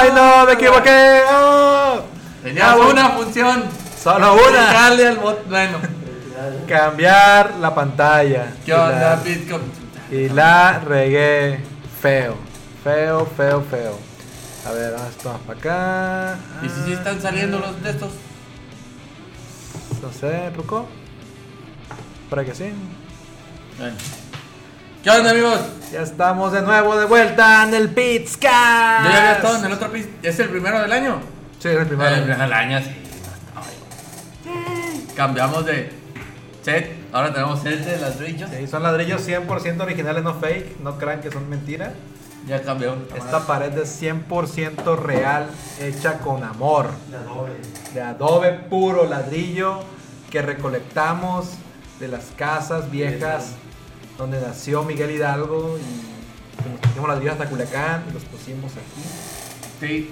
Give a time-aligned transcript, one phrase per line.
[0.00, 0.46] ¡Ay, no!
[0.46, 1.20] ¡Me equivoqué!
[1.30, 2.00] ¡Oh!
[2.42, 3.64] Tenías Ah, una función.
[4.02, 4.60] Solo una.
[4.68, 5.46] Dejarle al bot.
[5.48, 5.78] Bueno.
[6.66, 8.52] Cambiar la pantalla.
[8.64, 9.62] ¿Qué Y onda, la- Bitcoin?
[10.10, 11.60] Y la regué
[12.00, 12.36] feo.
[12.82, 13.98] Feo, feo, feo.
[14.66, 16.38] A ver, vamos vamos para acá.
[16.62, 18.10] ¿Y si sí están saliendo los de estos?
[20.02, 20.86] No sé, Ruco.
[22.30, 22.72] Para que sí.
[23.78, 23.96] Bueno.
[25.02, 25.58] ¿Qué onda, amigos?
[25.90, 29.06] Ya estamos de nuevo de vuelta en el Pizcast.
[29.06, 30.08] Yo ya había estado en el otro piso.
[30.22, 31.22] ¿Es el primero del año?
[31.58, 32.10] Sí, es el primero.
[32.10, 32.90] El primero del año, sí.
[33.56, 35.08] Ay.
[35.16, 35.90] Cambiamos de
[36.60, 36.92] set.
[37.12, 38.50] Ahora tenemos set de ladrillos.
[38.50, 40.80] Sí, son ladrillos 100% originales, no fake.
[40.80, 41.94] No crean que son mentira.
[42.46, 42.94] Ya cambió.
[43.16, 45.46] Esta pared es 100% real,
[45.80, 46.90] hecha con amor.
[47.10, 47.54] La doble.
[47.94, 49.80] De adobe puro, ladrillo
[50.30, 51.52] que recolectamos
[51.98, 53.54] de las casas viejas
[54.20, 59.02] donde nació Miguel Hidalgo y nos pusimos ladrillos hasta Culiacán y los pusimos aquí.
[59.80, 60.10] Sí.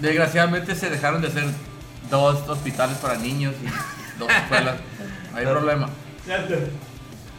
[0.00, 1.44] Desgraciadamente se dejaron de hacer
[2.10, 4.76] dos hospitales para niños y dos escuelas.
[5.30, 5.88] No hay problema.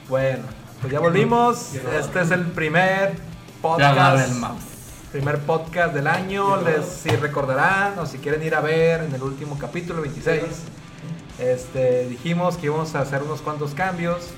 [0.07, 0.43] Bueno,
[0.79, 1.75] pues ya volvimos.
[1.75, 3.15] Este es el primer
[3.61, 4.29] podcast.
[4.29, 4.63] el mouse.
[5.11, 6.61] Primer podcast del año.
[6.61, 10.43] Les, si recordarán o si quieren ir a ver en el último capítulo 26,
[11.39, 14.29] este, dijimos que íbamos a hacer unos cuantos cambios.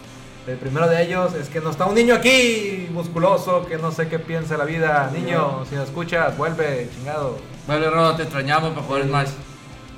[0.47, 4.07] El primero de ellos es que no está un niño aquí, musculoso, que no sé
[4.07, 5.11] qué piensa la vida.
[5.13, 7.37] Niño, si nos escuchas, vuelve, chingado.
[7.67, 9.29] Bueno, Rodo, te extrañamos para jugar Smash.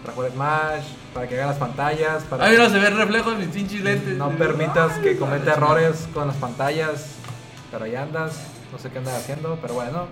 [0.02, 3.32] Para jugar Smash, para que haga las pantallas, para Ay, mira, se ve el reflejo
[3.32, 4.18] en mis pinches lentes.
[4.18, 7.18] no permitas que cometa errores con las pantallas.
[7.70, 10.08] Pero ahí andas, no sé qué andas haciendo, pero bueno.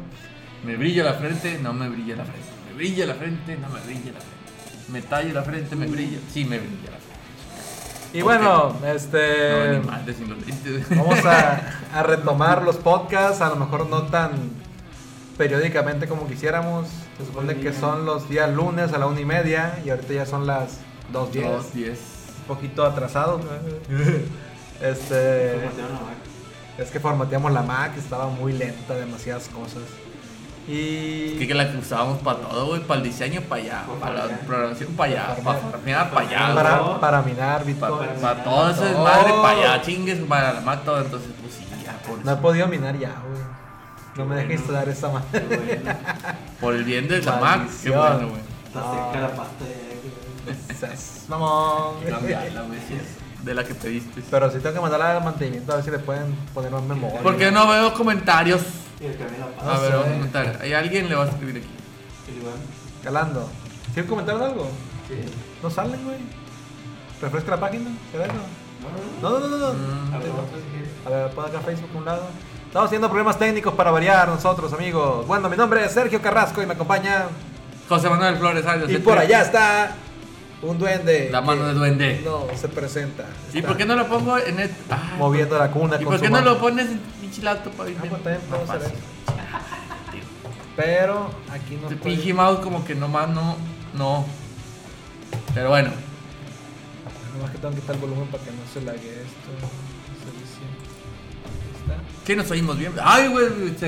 [0.64, 2.50] Me brilla la frente, no me brilla la frente.
[2.70, 4.88] Me brilla la frente, no me brilla la frente.
[4.90, 6.20] Me tallo la frente, me brilla.
[6.32, 7.17] Sí, me brilla la frente.
[8.14, 9.80] Y bueno, No, este.
[9.80, 9.86] los
[10.46, 10.90] lentes.
[10.90, 11.62] Vamos a,
[11.94, 14.32] a retomar los podcasts, a lo mejor no tan
[15.38, 16.88] periódicamente como quisiéramos.
[17.18, 20.26] Se supone que son los días lunes a la una y media y ahorita ya
[20.26, 20.80] son las
[21.12, 21.46] dos diez.
[21.48, 22.00] Dos, diez.
[22.42, 23.40] Un poquito atrasado.
[24.80, 25.54] Este.
[25.54, 26.18] Formatearon la Mac.
[26.78, 29.82] Es que formateamos la Mac, estaba muy lenta, demasiadas cosas.
[30.68, 31.38] Y.
[31.40, 32.82] Que, que la que usábamos para todo, güey.
[32.82, 33.84] Para el diseño, para allá.
[33.88, 35.36] Para Para la programación, para allá.
[35.44, 36.10] Para farmear.
[36.12, 36.56] para allá.
[36.56, 37.98] para, para minar Bitcoin.
[37.98, 38.90] Para, para- todo ese todo.
[38.90, 39.82] desmadre, para allá.
[39.82, 41.02] Chingues, para la Mac, todo.
[41.02, 41.98] Entonces, pues sí, ya.
[42.08, 43.42] Por, No he podido minar ya, güey.
[44.18, 44.62] No me deja bueno.
[44.62, 45.82] instalar esa madre.
[46.60, 47.42] Por el bien de la Mac,
[47.84, 47.98] qué Maldición.
[48.00, 48.42] bueno, güey.
[48.68, 51.28] Está seca la pasta es
[53.44, 54.24] de la que pediste.
[54.30, 57.22] Pero si tengo que mandarla al mantenimiento a ver si le pueden poner más memoria.
[57.22, 58.62] ¿Por qué no veo comentarios?
[59.00, 60.60] Y el cambio la A ver, vamos a comentar.
[60.62, 61.68] ¿Hay alguien le va a escribir aquí?
[63.04, 63.50] Calando.
[63.94, 64.70] ¿Sí comentaron algo?
[65.08, 65.16] Sí.
[65.62, 66.18] No salen, güey.
[67.22, 67.90] Refresca la página.
[68.12, 68.34] ¿Qué es eso?
[69.22, 69.74] No, no, No, no.
[69.74, 70.14] Mm.
[70.14, 70.32] A ver,
[70.72, 70.90] quieres.
[71.06, 72.24] A ver, pon acá Facebook a un lado.
[72.66, 75.26] Estamos haciendo problemas técnicos para variar nosotros, amigos.
[75.26, 77.28] Bueno, mi nombre es Sergio Carrasco y me acompaña.
[77.88, 79.96] José Manuel Flores, ay, Y por allá está
[80.62, 81.30] un duende.
[81.32, 82.22] La mano de duende.
[82.26, 83.26] No, se presenta.
[83.54, 84.70] ¿Y por qué no lo pongo en el.
[84.90, 86.52] Ah, Moviendo la cuna ¿Y con por su qué no mano.
[86.52, 88.10] lo pones en pinche laptop para Ah, irme?
[88.10, 88.94] pues también hacer eso.
[90.76, 93.56] Pero aquí no puede- pinche mouse como que nomás no.
[93.94, 94.26] No.
[95.54, 95.90] Pero bueno.
[97.36, 99.50] Nomás que tengo que quitar el volumen para que no se lague esto.
[102.26, 102.92] ¿Qué nos oímos bien?
[103.02, 103.48] Ay, güey,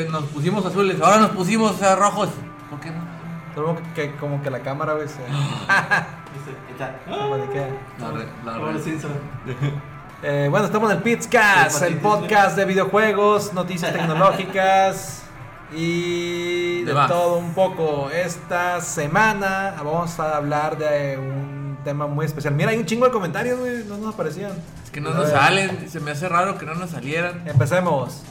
[0.10, 1.00] nos pusimos azules.
[1.02, 2.30] Ahora nos pusimos eh, rojos.
[2.70, 3.02] ¿Por qué no?
[3.54, 5.20] Solo que, como que la cámara, güey, se...
[6.80, 9.12] La re- la Como re- los Simpson.
[10.22, 15.24] Eh, bueno, estamos en el Pizcast, el podcast de videojuegos, noticias tecnológicas
[15.74, 17.10] y de Demás.
[17.10, 18.10] todo un poco.
[18.10, 22.54] Esta semana vamos a hablar de un tema muy especial.
[22.54, 24.52] Mira, hay un chingo de comentarios, güey, no nos aparecían.
[24.84, 25.90] Es que no nos salen.
[25.90, 27.44] Se me hace raro que no nos salieran.
[27.48, 28.24] Empecemos.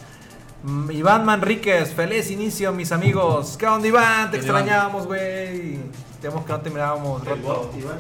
[0.65, 3.56] Mm, Iván Manríquez, feliz inicio, mis amigos.
[3.58, 4.31] ¿Qué onda, Iván?
[4.31, 5.79] Te extrañábamos, güey.
[6.20, 7.70] Tenemos que no te mirábamos El roto.
[7.79, 7.96] Iván.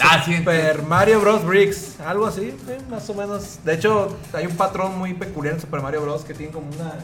[0.00, 0.36] Ah, sí.
[0.36, 1.44] Super Mario Bros.
[1.44, 3.58] Bricks, algo así, sí, más o menos.
[3.64, 6.22] De hecho, hay un patrón muy peculiar en Super Mario Bros.
[6.22, 6.94] que tiene como una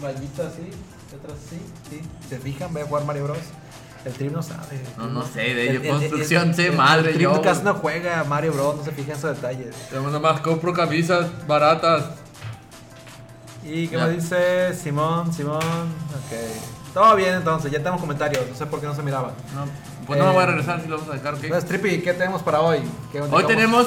[0.00, 1.60] rayita así, y otra así,
[1.90, 2.00] sí.
[2.28, 2.72] ¿Se fijan?
[2.72, 3.38] Voy a jugar Mario Bros.
[4.04, 4.80] El Trip no sabe.
[4.98, 5.82] No, no sé, de El- ello.
[5.82, 8.76] el- Construcción, el- sé madre, El Trip casi no juega Mario Bros.
[8.78, 9.76] No se fija en esos detalles.
[9.92, 12.06] Yo nomás compro camisas baratas.
[13.64, 14.06] ¿Y qué Ya.
[14.06, 15.32] me dice Simón?
[15.32, 16.92] Simón, ok.
[16.92, 18.44] Todo bien entonces, ya tenemos comentarios.
[18.50, 19.30] No sé por qué no se miraban.
[19.54, 19.66] No,
[20.06, 21.44] pues no me voy a Eh, regresar si lo vamos a dejar, ¿ok?
[21.44, 22.80] Entonces, Trippy, ¿qué tenemos para hoy?
[23.10, 23.86] ¿Qué Hoy tenemos,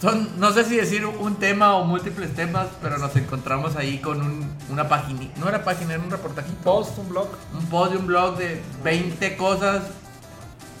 [0.00, 4.20] son, no sé si decir un tema o múltiples temas, pero nos encontramos ahí con
[4.20, 6.62] un, una página, no era página, era un reportajito.
[6.62, 7.28] post, un blog.
[7.52, 9.82] Un post de un blog de 20 cosas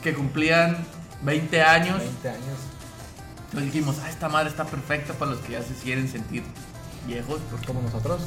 [0.02, 0.76] que cumplían
[1.22, 1.98] 20 años.
[1.98, 2.58] 20 años.
[3.46, 6.42] Entonces dijimos, ah, esta madre está perfecta para los que ya se quieren sentir
[7.06, 8.20] viejos, porque, Como nosotros.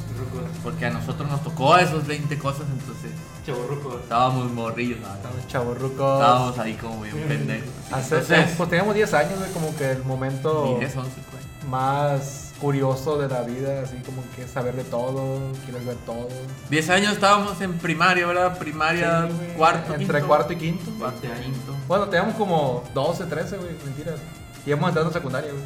[0.62, 3.10] porque a nosotros nos tocó a esos 20 cosas, entonces
[3.46, 3.98] Chaburruco.
[3.98, 5.14] Estábamos morrillos, ¿no?
[5.14, 6.20] Estamos chavorrucos.
[6.20, 7.68] Estábamos ahí como bien pendejos.
[7.92, 11.70] Hace- Entonces, pues teníamos 10 años, güey, como que el momento 10, 11, güey.
[11.70, 16.28] más curioso de la vida, así como que saber de todo, quieres ver todo.
[16.70, 18.56] 10 años estábamos en primaria, ¿verdad?
[18.58, 20.26] Primaria, Sí, cuarto, Entre quinto.
[20.26, 20.90] cuarto y quinto.
[20.98, 21.76] Cuarto, quinto.
[21.86, 24.18] Bueno, teníamos como 12, 13, güey, mentiras.
[24.64, 25.62] Y hemos entrado en secundaria, güey.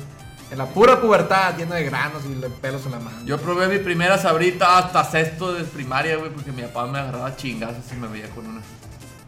[0.50, 3.18] En la pura pubertad, lleno de granos y pelos en la mano.
[3.24, 7.36] Yo probé mi primera sabrita hasta sexto de primaria, güey, porque mi papá me agarraba
[7.36, 8.62] chingazos y me veía con una.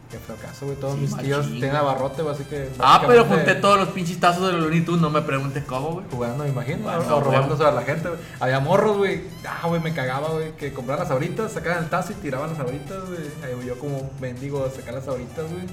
[0.09, 0.77] Qué fracaso, güey.
[0.77, 2.69] Todos Sí, mis tíos machín, tienen abarrote, güey, así que.
[2.79, 5.93] Ah, pero junté todos los pinches tazos de los Looney Tunes, no me preguntes cómo,
[5.93, 6.05] güey.
[6.11, 8.19] Jugando, me imagino, Bueno, o robándose a la gente, güey.
[8.39, 9.21] Había morros, güey.
[9.47, 10.51] Ah, güey, me cagaba, güey.
[10.57, 13.21] Que compraban las sabritas, sacaban el tazo y tiraban las sabritas, güey.
[13.43, 15.63] Ahí yo como mendigo sacar las sabritas, güey.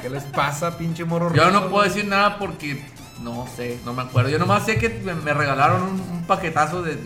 [0.00, 1.32] ¿Qué les pasa, pinche morro?
[1.34, 2.82] Yo rico, no puedo decir nada porque
[3.22, 4.30] no sé, no me acuerdo.
[4.30, 6.98] Yo nomás sé que me, regalaron un, un paquetazo de,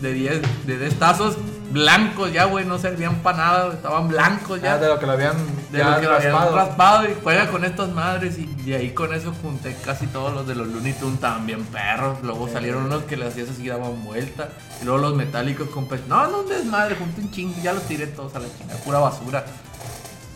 [0.00, 1.36] de 10 de 10 tazos
[1.70, 4.74] blancos ya, güey, no servían para nada, estaban blancos ya.
[4.74, 5.34] Ya, de lo que lo habían
[5.72, 6.56] de ya lo que lo habían raspado.
[6.56, 10.46] raspado y juega con estas madres y de ahí con eso junté casi todos los
[10.46, 12.18] de los Looney Tunes también perros.
[12.22, 14.50] Luego salieron unos que le hacías así daban vuelta.
[14.80, 18.06] Y luego los metálicos con pe- No, no desmadre, junté un chingo, ya los tiré
[18.06, 19.44] todos a la chingada, pura basura.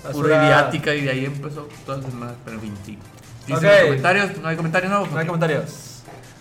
[0.02, 2.98] Pura Basura- idiática y de ahí empezó todo el desmadre, pero en fin, sí.
[3.48, 3.72] Dicen Ok.
[3.72, 5.10] los comentarios, no hay comentarios nuevos.
[5.10, 5.84] No hay comentarios.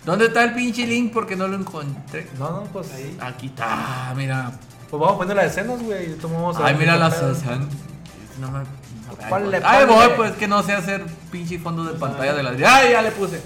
[0.04, 1.12] ¿Dónde está el pinche link?
[1.12, 2.28] Porque no lo encontré.
[2.38, 2.90] No, no, pues.
[2.94, 3.16] Ahí.
[3.20, 4.52] Aquí está, mira.
[4.88, 6.12] Pues vamos poniendo las escenas, güey.
[6.12, 7.16] y tomamos a Ay, mira las.
[7.18, 7.68] Susan.
[8.40, 8.60] No me.
[9.28, 10.06] Ponle, Ay, ponle.
[10.06, 12.50] voy, pues que no sé hacer pinche fondo de pantalla de la.
[12.72, 13.40] Ay, ya le puse.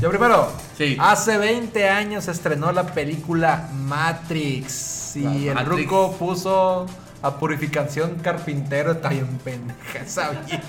[0.00, 0.50] Yo primero.
[0.76, 0.96] Sí.
[1.00, 5.16] Hace 20 años se estrenó la película Matrix.
[5.16, 5.68] Y La el Matrix.
[5.90, 6.86] Ruco puso
[7.22, 8.92] a Purificación Carpintero.
[8.92, 10.60] Está bien pendeja esa vieja.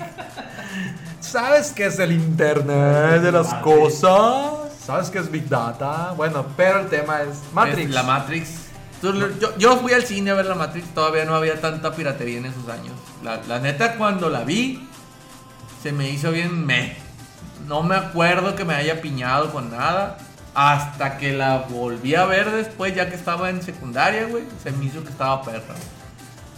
[1.20, 3.64] ¿Sabes qué es el Internet de las Matrix.
[3.64, 4.74] cosas?
[4.86, 6.14] ¿Sabes qué es Big Data?
[6.16, 7.90] Bueno, pero el tema es Matrix.
[7.90, 8.50] Es la Matrix.
[9.02, 12.46] Yo, yo fui al cine a ver la Matrix, todavía no había tanta piratería en
[12.46, 12.94] esos años.
[13.22, 14.88] La, la neta, cuando la vi,
[15.82, 16.96] se me hizo bien me.
[17.68, 20.18] No me acuerdo que me haya piñado con nada.
[20.56, 24.44] Hasta que la volví a ver después, ya que estaba en secundaria, güey.
[24.64, 25.74] Se me hizo que estaba perra.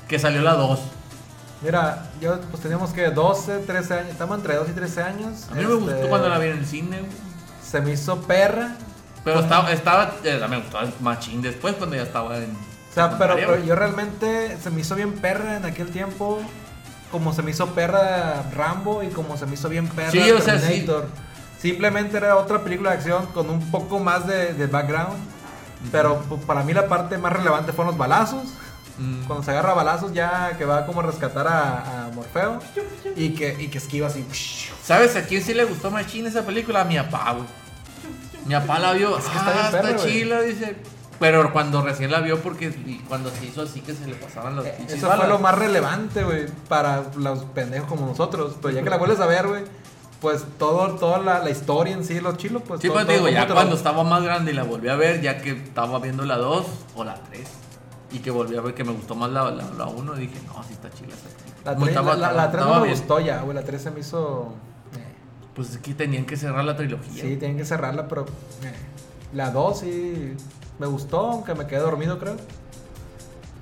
[0.07, 0.79] Que salió la 2.
[1.61, 4.09] Mira, yo pues teníamos que 12, 13 años.
[4.11, 5.47] Estamos entre 12 y 13 años.
[5.49, 6.99] A mí me Este, gustó cuando la vi en el cine.
[7.63, 8.75] Se me hizo perra.
[9.23, 12.51] Pero estaba, estaba, eh, me gustó machín después cuando ya estaba en.
[12.51, 16.39] O sea, pero, pero yo realmente se me hizo bien perra en aquel tiempo.
[17.11, 20.41] Como se me hizo perra Rambo y como se me hizo bien perra Sí, o
[20.41, 20.67] sea, sí.
[20.67, 21.07] Terminator.
[21.59, 25.17] Simplemente era otra película de acción con un poco más de, de background.
[25.91, 28.43] Pero pues, para mí la parte más relevante fueron los balazos.
[28.97, 29.25] Mm.
[29.25, 32.59] Cuando se agarra balazos ya que va como a rescatar a, a Morfeo.
[33.15, 34.25] Y que, y que esquiva así.
[34.83, 36.81] ¿Sabes a quién sí le gustó machín esa película?
[36.81, 37.45] A mi papá, güey.
[38.45, 39.17] Mi papá la vio.
[39.17, 40.75] Es que está bien ah, está chila, dice.
[41.19, 42.73] Pero cuando recién la vio, porque
[43.07, 45.55] cuando se hizo así que se le pasaban los Eh, pinches Eso fue lo más
[45.57, 48.55] relevante, güey, para los pendejos como nosotros.
[48.61, 49.63] Pero ya que la vuelves a ver, güey,
[50.19, 52.81] pues todo, toda la, la historia en sí, lo chilo, pues.
[52.81, 55.37] Sí, todo- pues digo, ya cuando estaba más grande y la volví a ver, ya
[55.41, 56.65] que estaba viendo la 2
[56.95, 57.47] o la 3.
[58.11, 59.43] Y que volví a ver que me gustó más la
[59.87, 61.15] 1, dije, no, sí está chila.
[61.65, 62.99] La Como 3 estaba- la, la, estaba- tres estaba no me bien.
[62.99, 63.55] gustó ya, güey.
[63.55, 64.53] La 3 se me hizo.
[64.95, 65.13] eh,
[65.55, 67.23] Pues es que tenían que cerrar la trilogía.
[67.23, 68.23] Sí, tienen que cerrarla, pero.
[68.63, 68.73] eh,
[69.33, 70.33] La 2 sí
[70.79, 72.35] me gustó, aunque me quedé dormido, creo.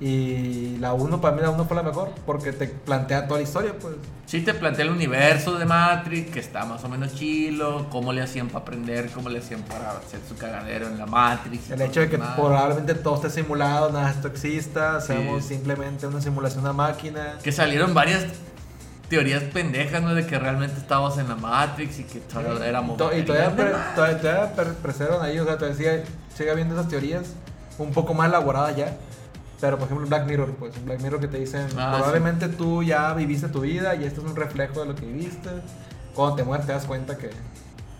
[0.00, 3.44] Y la 1, para mí, la 1 fue la mejor, porque te plantea toda la
[3.44, 3.94] historia, pues.
[4.26, 8.20] Sí te plantea el universo de Matrix, que está más o menos chilo, cómo le
[8.20, 11.70] hacían para aprender, cómo le hacían para hacer su cagadero en la Matrix.
[11.70, 12.34] El hecho de que Madre.
[12.36, 15.08] probablemente todo esté simulado, nada de esto exista, Sí.
[15.08, 17.34] seamos simplemente una simulación una máquina.
[17.42, 18.26] Que salieron varias
[19.08, 20.14] teorías pendejas, ¿no?
[20.14, 22.96] De que realmente estábamos en la Matrix y que todo éramos...
[22.96, 26.04] To- Y todavía, pre- todavía, todavía pre- preservan ahí, o sea, todavía sigue,
[26.36, 27.22] sigue habiendo esas teorías
[27.78, 28.96] un poco más elaboradas ya.
[29.64, 33.14] Pero por ejemplo, Black Mirror, pues, Black Mirror que te dicen, Ah, probablemente tú ya
[33.14, 35.48] viviste tu vida y esto es un reflejo de lo que viviste.
[36.14, 37.30] Cuando te mueres te das cuenta que,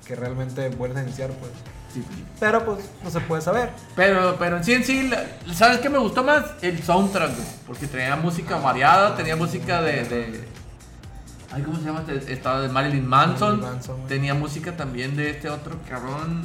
[0.06, 1.52] que realmente vuelves a iniciar, pues.
[1.94, 2.22] Sí, sí.
[2.38, 3.70] Pero pues no se puede saber.
[3.96, 5.10] Pero, pero en sí, en sí,
[5.54, 6.44] ¿sabes qué me gustó más?
[6.60, 7.32] El soundtrack.
[7.66, 10.04] Porque tenía música variada, tenía música de...
[10.04, 10.44] de
[11.50, 12.04] ay, ¿cómo se llama?
[12.06, 12.30] este?
[12.30, 13.52] Estaba de Marilyn Manson.
[13.60, 16.42] Marilyn Manson, tenía música también de este otro cabrón.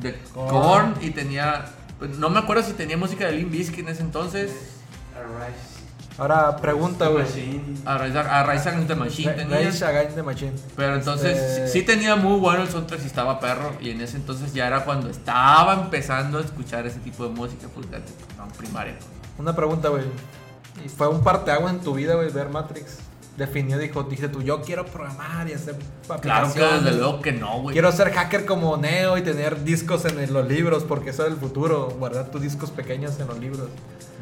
[0.00, 0.48] de Korn.
[0.48, 1.64] Korn y tenía
[2.18, 4.52] no me acuerdo si tenía música de Limp Bizkit en ese entonces.
[6.18, 7.26] Ahora pregunta, güey.
[7.84, 10.52] A Rise Rise Against the Machine tenía Rage Against the Machine.
[10.74, 14.16] pero entonces Este, sí, tenía muy bueno el soundtrack y estaba perro y en ese
[14.16, 17.98] entonces ya era cuando estaba empezando a escuchar ese tipo de música pues ya,
[18.38, 18.94] no, primaria
[19.36, 20.04] Una pregunta, güey.
[20.84, 22.98] ¿Y fue un parteaguas en tu vida, güey, ver Matrix?
[23.36, 25.76] Definió, dijo, dijiste tú, yo quiero programar y hacer
[26.20, 27.74] Claro que desde luego que no, güey.
[27.74, 31.38] Quiero ser hacker como Neo y tener discos en los libros, porque eso es el
[31.38, 33.68] futuro, guardar tus discos pequeños en los libros.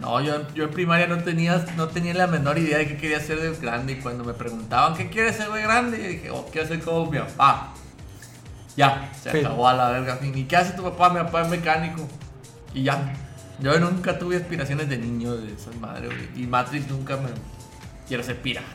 [0.00, 3.20] No, yo, yo en primaria no tenía, no tenía la menor idea de qué quería
[3.20, 3.92] ser de grande.
[3.92, 7.10] Y cuando me preguntaban qué quieres ser de grande, yo dije, oh, quiero ser como
[7.10, 7.72] mi papá.
[8.76, 9.38] Ya, se Sí.
[9.38, 10.18] acabó a la verga.
[10.22, 11.10] ¿Y qué hace tu papá?
[11.10, 12.08] Mi papá es mecánico.
[12.74, 13.14] Y ya.
[13.60, 16.42] Yo nunca tuve aspiraciones de niño de esas madres, güey.
[16.42, 17.28] Y Matrix nunca me.
[18.08, 18.66] Quiero ser pirata.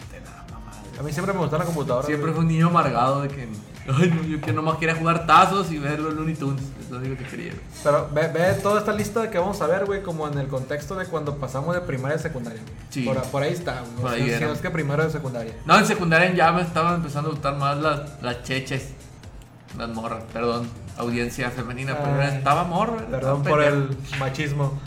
[0.99, 2.05] A mí siempre me gustó la computadora.
[2.05, 3.47] Siempre fue un niño amargado de que.
[3.87, 6.61] Ay, no, yo que nomás quería jugar tazos y ver los Looney Tunes.
[6.81, 7.53] Es lo único que quería.
[7.83, 10.95] Pero ve, ve toda esta lista que vamos a ver, güey, como en el contexto
[10.95, 12.61] de cuando pasamos de primaria a secundaria.
[12.61, 12.73] güey.
[12.89, 13.03] Sí.
[13.05, 13.93] Por, por ahí está, güey.
[14.01, 14.47] Por ahí Si- si era.
[14.47, 15.53] no es que primero de secundaria.
[15.65, 18.89] No, en secundaria ya me estaban empezando a gustar más las, las cheches.
[19.77, 20.67] Las morras, perdón.
[20.97, 22.37] Audiencia femenina, pero Ay.
[22.39, 22.97] estaba morra.
[23.09, 23.93] Perdón estaba por pendejo.
[24.13, 24.79] el machismo.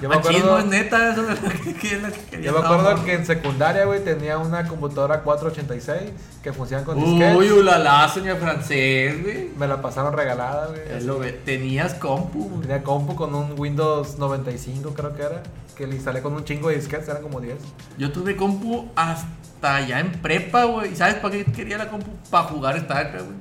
[0.00, 2.46] Yo me Machismo acuerdo, es neta, eso es lo que, que es lo que quería.
[2.46, 3.04] yo me estaba acuerdo morra.
[3.04, 7.36] que en secundaria, güey, tenía una computadora 486 que funcionaba con disquetes.
[7.36, 9.50] Uy, ulala, señor francés, güey.
[9.56, 11.44] Me la pasaron regalada, güey.
[11.44, 12.62] Tenías compu, güey.
[12.62, 15.42] Tenía compu con un Windows 95, creo que era.
[15.76, 17.56] Que le instalé con un chingo de disquetes, eran como 10.
[17.98, 20.92] Yo tuve compu hasta ya en prepa, güey.
[20.92, 22.10] ¿Y sabes para qué quería la compu?
[22.30, 23.38] Para jugar StarCraft, güey.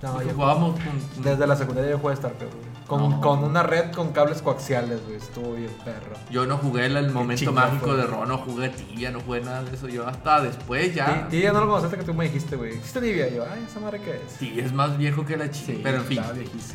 [0.00, 1.24] No, yo jugábamos con...
[1.24, 2.67] desde la secundaria yo jugué StarCraft, güey.
[2.88, 3.20] Con, No.
[3.20, 5.16] con una red con cables coaxiales, güey.
[5.16, 6.16] Estuvo bien perro.
[6.30, 7.96] Yo no jugué el, el momento mágico fue.
[7.98, 9.88] de Ron, no jugué tibia, no jugué nada de eso.
[9.88, 11.28] Yo hasta después ya...
[11.30, 12.72] Ya no lo conociste que tú me dijiste, güey.
[12.78, 13.28] ¿Existe Tibia?
[13.28, 14.32] Yo, ay, ¿esa madre qué es?
[14.38, 15.66] Sí, es más viejo que la chica.
[15.72, 16.22] Sí, pero en fin.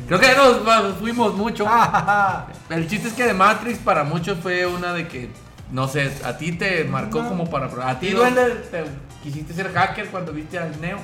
[0.06, 1.66] Creo que nos fuimos mucho.
[1.68, 5.30] Ah, El chiste es que de Matrix para muchos fue una de que,
[5.72, 7.28] no sé, a ti te marcó No.
[7.30, 7.66] como para...
[7.90, 8.18] A ti, No.
[8.20, 8.84] duele, te
[9.24, 10.98] quisiste ser hacker cuando viste al Neo.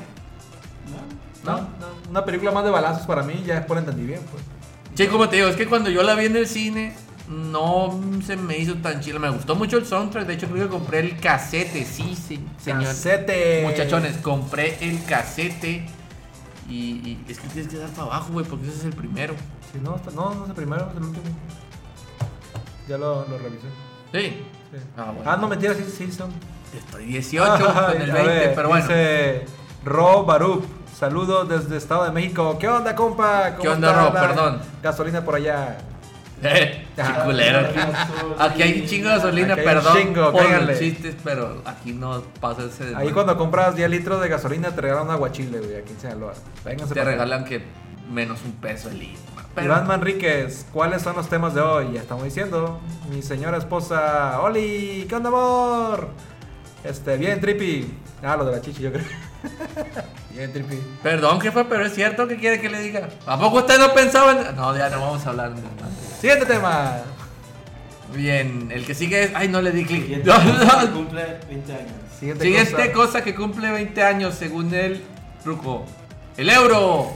[1.45, 1.67] no, no,
[2.11, 4.43] una película más de balazos para mí, ya después lo entendí bien, pues.
[4.95, 6.95] Sí, como te digo, es que cuando yo la vi en el cine,
[7.29, 9.19] no se me hizo tan chila.
[9.19, 10.27] Me gustó mucho el soundtrack.
[10.27, 12.85] De hecho, creo que compré el casete, sí, sí, señor.
[12.85, 13.63] Casete.
[13.65, 15.87] Muchachones, compré el casete.
[16.69, 19.35] Y, y es que tienes que dar para abajo, güey, porque ese es el primero.
[19.73, 21.25] Sí, no, no, no es el primero, es el último.
[22.89, 23.69] Ya lo, lo revisé.
[24.13, 24.21] Sí.
[24.73, 24.79] Sí.
[24.97, 25.31] Ah, bueno.
[25.31, 26.31] Ah, no, mentira, sí, sí, son.
[26.77, 28.87] Estoy 18 con el A 20, ver, pero bueno.
[28.87, 29.45] Dice
[29.85, 30.65] Ro Barup,
[31.01, 32.57] saludos desde Estado de México.
[32.61, 33.53] ¿Qué onda, compa?
[33.53, 34.13] ¿Cómo ¿Qué onda, está Ro?
[34.15, 34.61] la Perdón.
[34.83, 35.79] Gasolina por allá.
[36.43, 37.69] Eh, Ah, culero.
[38.39, 41.61] Aquí, hay un chingo de gasolina, Aquí hay un perdón chingo, por los chistes, pero
[41.67, 45.59] aquí no pasa ese Ahí cuando compras 10 litros de gasolina te regalan un aguachile,
[45.59, 46.33] güey, aquí en Sinaloa.
[46.65, 47.63] Vénganse te regalan que
[48.11, 49.21] menos un peso el litro.
[49.55, 51.93] Pero Iván Manríquez, ¿cuáles son los temas de hoy?
[51.93, 52.81] Ya estamos diciendo.
[53.11, 56.09] Mi señora esposa, Oli, ¿qué onda, amor?
[56.85, 57.99] Este, bien, Trippy.
[58.23, 59.05] Ah, lo de la chichi, yo creo.
[61.03, 63.09] Perdón, jefe, pero es cierto que quiere que le diga.
[63.27, 64.57] ¿A poco usted no pensaba en.?
[64.57, 65.53] No, ya no vamos a hablar.
[66.21, 66.99] Siguiente tema.
[68.15, 69.31] Bien, el que sigue es.
[69.35, 70.25] Ay, no le di clic.
[70.93, 71.93] Cumple 20 años.
[72.19, 72.93] Siguiente, Siguiente cosa.
[72.93, 75.03] cosa que cumple 20 años según el
[75.43, 75.85] truco.
[76.37, 77.13] El euro.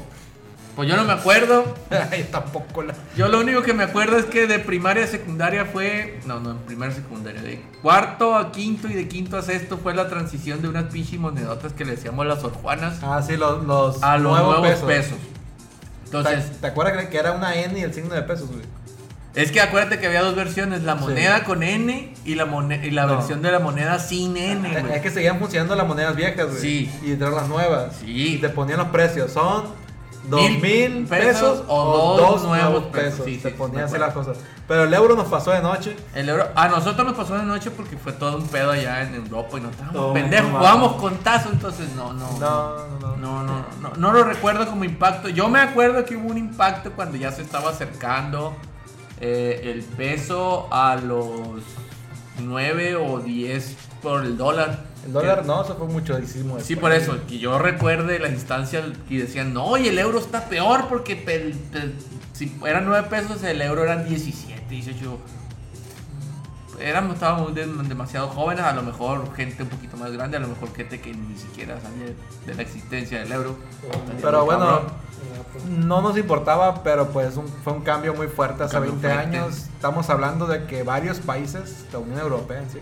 [0.76, 1.72] Pues yo no me acuerdo.
[2.10, 2.94] Ay, tampoco la.
[3.16, 6.18] Yo lo único que me acuerdo es que de primaria a secundaria fue.
[6.26, 7.40] No, no, en primaria a secundaria.
[7.42, 11.18] De cuarto a quinto y de quinto a sexto fue la transición de unas pinches
[11.20, 15.12] monedotas que le decíamos las orjuanas Ah, sí, los, los a los nuevos, nuevos pesos.
[15.12, 15.18] pesos.
[16.06, 18.62] Entonces, ¿Te, te acuerdas que- era una N y el signo de pesos, güey?
[19.34, 21.00] es que acuérdate que había dos versiones: la Sí.
[21.00, 22.44] moneda con N y la,
[22.84, 23.16] y la No.
[23.16, 26.60] versión de la moneda sin N, Es que seguían funcionando las monedas viejas, güey.
[26.60, 26.90] Sí.
[27.04, 27.94] Y entraron las nuevas.
[28.00, 28.06] Sí.
[28.34, 29.32] Y te ponían los precios.
[29.32, 29.64] Son
[30.28, 33.20] dos Mil pesos o dos nuevos pesos.
[33.20, 33.24] pesos.
[33.26, 34.38] Sí, te sí, ponían así las cosas.
[34.66, 35.96] Pero el euro nos pasó de noche.
[36.14, 39.14] El euro, a nosotros nos pasó de noche porque fue todo un pedo allá en
[39.14, 40.58] Europa y no estábamos pendejos, mal.
[40.60, 43.16] jugábamos con tazo, entonces no, no, No, no, no.
[43.16, 45.28] no, no, no, no lo recuerdo como impacto.
[45.28, 48.54] Yo me acuerdo que hubo un impacto cuando ya se estaba acercando
[49.20, 51.62] eh, el peso a los
[52.40, 54.93] 9 o 10 por el dólar.
[55.04, 56.58] El dólar no, eso fue muchísimo.
[56.60, 60.46] Sí, por eso, que yo recuerde las instancias y decían, no, y el euro está
[60.48, 61.92] peor porque pe- pe-
[62.32, 65.18] si eran 9 pesos, el euro eran 17, 18.
[66.80, 70.48] Éramos, estábamos de- demasiado jóvenes, a lo mejor gente un poquito más grande, a lo
[70.48, 72.12] mejor gente que ni siquiera sabía
[72.46, 73.56] de la existencia del euro.
[74.20, 75.86] Pero bueno, Cabrón.
[75.86, 79.36] no nos importaba, pero pues un- fue un cambio muy fuerte hace Cambio 20 fuerte.
[79.36, 79.54] años.
[79.74, 82.78] Estamos hablando de que varios países, la Unión Europea en sí,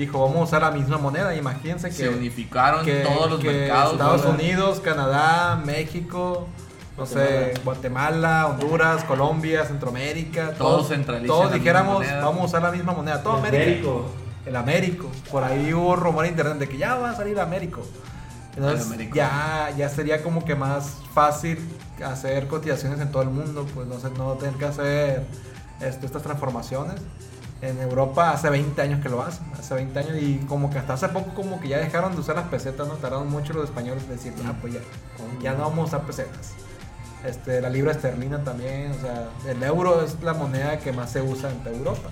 [0.00, 1.34] dijo, vamos a usar la misma moneda.
[1.34, 3.92] Imagínense que, se unificaron que- todos los que mercados.
[3.92, 4.34] Estados ¿verdad?
[4.40, 6.48] Unidos, Canadá, México,
[6.98, 10.88] no sé, Guatemala, Honduras, Colombia, Centroamérica, Todos
[11.28, 13.22] Todos misma dijéramos, vamos a usar la misma moneda.
[13.22, 13.62] Todo América.
[13.62, 14.06] Américo.
[14.46, 15.10] El Américo.
[15.30, 17.82] Por ahí hubo rumor en internet de que ya va a salir Américo.
[18.56, 19.16] Entonces El Américo.
[19.16, 21.58] ya, ya sería como que más fácil
[22.04, 25.22] hacer cotizaciones en todo el mundo, pues no sé, no tener que hacer
[25.80, 26.96] este, estas transformaciones.
[27.62, 30.94] En Europa hace 20 años que lo hacen, hace 20 años y como que hasta
[30.94, 34.02] hace poco como que ya dejaron de usar las pesetas, no tardaron mucho los españoles
[34.04, 34.80] en decir, ah, pues ya,
[35.42, 36.52] ya no vamos a usar pesetas.
[37.24, 41.20] Este, la libra esterlina también, o sea, el euro es la moneda que más se
[41.20, 42.08] usa en Europa.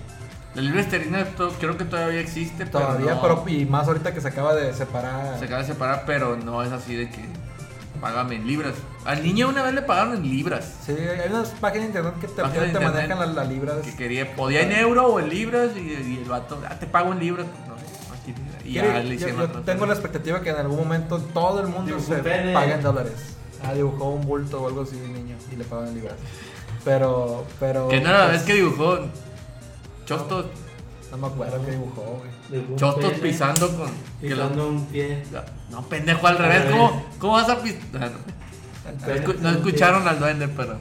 [0.55, 1.25] La libra esterlina
[1.59, 4.75] creo que todavía existe, Todavía, pero, no- pero y más ahorita que se acaba de
[4.75, 5.38] separar.
[5.38, 7.25] se acaba de separar, pero no es así de que
[8.02, 8.75] págame en libras.
[9.09, 10.71] Al niño una vez le pagaron en libras.
[10.85, 13.79] Sí, hay unas páginas de internet que te, internet manejan las la libras.
[13.79, 17.12] Que quería, podía en euro o en libras y, y el vato, ah, te pago
[17.12, 17.47] en libras.
[17.67, 17.73] No,
[18.15, 18.35] aquí,
[18.67, 21.62] y ya le yo, hicieron yo la tengo la expectativa que en algún momento todo
[21.62, 23.15] el mundo se pague en dólares.
[23.65, 26.17] Ah, dibujó un bulto o algo así, niño, y le pagan en libras.
[26.85, 27.88] Pero, pero.
[27.88, 28.99] Que no era la pues, vez que dibujó
[30.05, 30.47] Chostos,
[31.11, 32.77] No me acuerdo qué dibujó, güey.
[32.77, 33.91] Chostos pene, pisando con.
[34.21, 35.23] que lo- Pisando un pie.
[35.71, 36.67] no, pendejo, al revés.
[36.67, 37.05] Al ¿Cómo, revés.
[37.19, 38.12] ¿Cómo vas a pisar?
[38.92, 40.78] No, escu- no escucharon al duende, pero.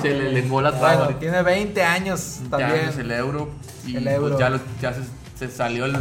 [0.00, 0.32] Se le pene.
[0.32, 0.70] lenguó la.
[0.72, 2.88] Bueno, tiene 20 años también.
[2.88, 3.50] es el euro.
[3.86, 5.00] Y El pues ya, lo- ya se,
[5.38, 5.96] se salió el-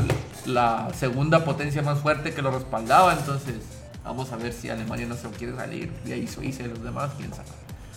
[0.45, 3.13] la segunda potencia más fuerte que lo respaldaba.
[3.13, 3.55] Entonces,
[4.03, 5.91] vamos a ver si Alemania no se quiere salir.
[6.05, 7.47] Y ahí Suiza y los demás, quién sabe.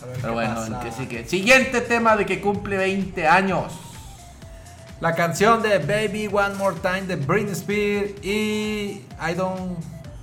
[0.01, 1.27] Pero qué bueno, que sigue.
[1.27, 3.71] Siguiente tema de que cumple 20 años.
[5.01, 9.77] La canción de Baby One More Time de Britney Spears y I Don't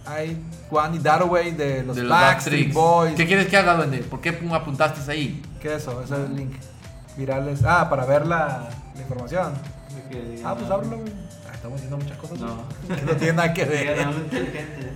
[0.06, 0.36] I
[0.72, 3.14] Want It That Way de los de los Backstreet Boys.
[3.14, 3.98] ¿Qué quieres que haga, duende?
[3.98, 5.42] ¿Por qué apuntaste ahí?
[5.60, 6.02] ¿Qué es eso?
[6.02, 6.52] Ese es el link.
[7.16, 7.60] Virales.
[7.64, 9.52] Ah, para ver la, la información.
[10.10, 11.12] Que Ah, pues ábrelo, güey.
[11.48, 12.40] Ah, estamos diciendo muchas cosas.
[12.40, 12.64] No.
[12.96, 14.06] Que no tiene nada que ver.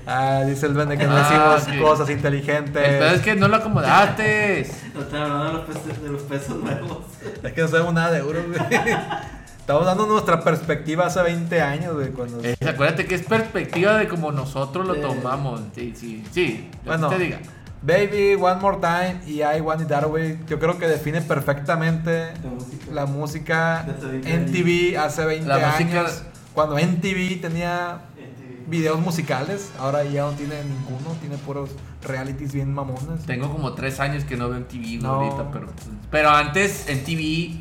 [0.07, 2.83] Ah, dice el duende que no Ah, decimos cosas inteligentes.
[2.89, 4.67] El pedo es que no lo acomodaste.
[4.95, 6.99] No te hablando de los pesos, de los pesos nuevos.
[7.43, 8.59] Es que no sabemos nada de euros, güey.
[9.67, 12.11] Estamos dando nuestra perspectiva hace 20 años, güey.
[12.13, 12.39] Cuando...
[12.45, 15.01] Eh, acuérdate que es perspectiva de como nosotros lo Sí.
[15.01, 15.61] tomamos.
[15.75, 16.69] Sí, sí, sí.
[16.85, 17.41] lo que Bueno, te diga.
[17.83, 22.33] Baby, One More Time y I Want It That Way, yo creo que define perfectamente
[22.45, 22.93] La música.
[22.93, 26.23] la música De hace 20 NTV hace 20 La música- años.
[26.55, 31.71] Cuando NTV tenía Eh, videos musicales, ahora ya no tiene ninguno, tiene puros
[32.05, 33.27] realities bien mamones.
[33.27, 35.15] Tengo como tres años que no veo en TV No.
[35.15, 35.67] ahorita, pero,
[36.11, 37.57] pero antes en TV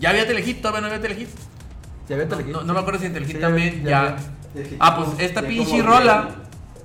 [0.00, 1.28] ya había Telehit, todavía no había Telehit.
[2.08, 2.48] ¿Ya había Telehit?
[2.52, 4.16] no, no me acuerdo si en Telehit Sí, también ya.
[4.80, 6.30] Ah, pues esta pinche rola.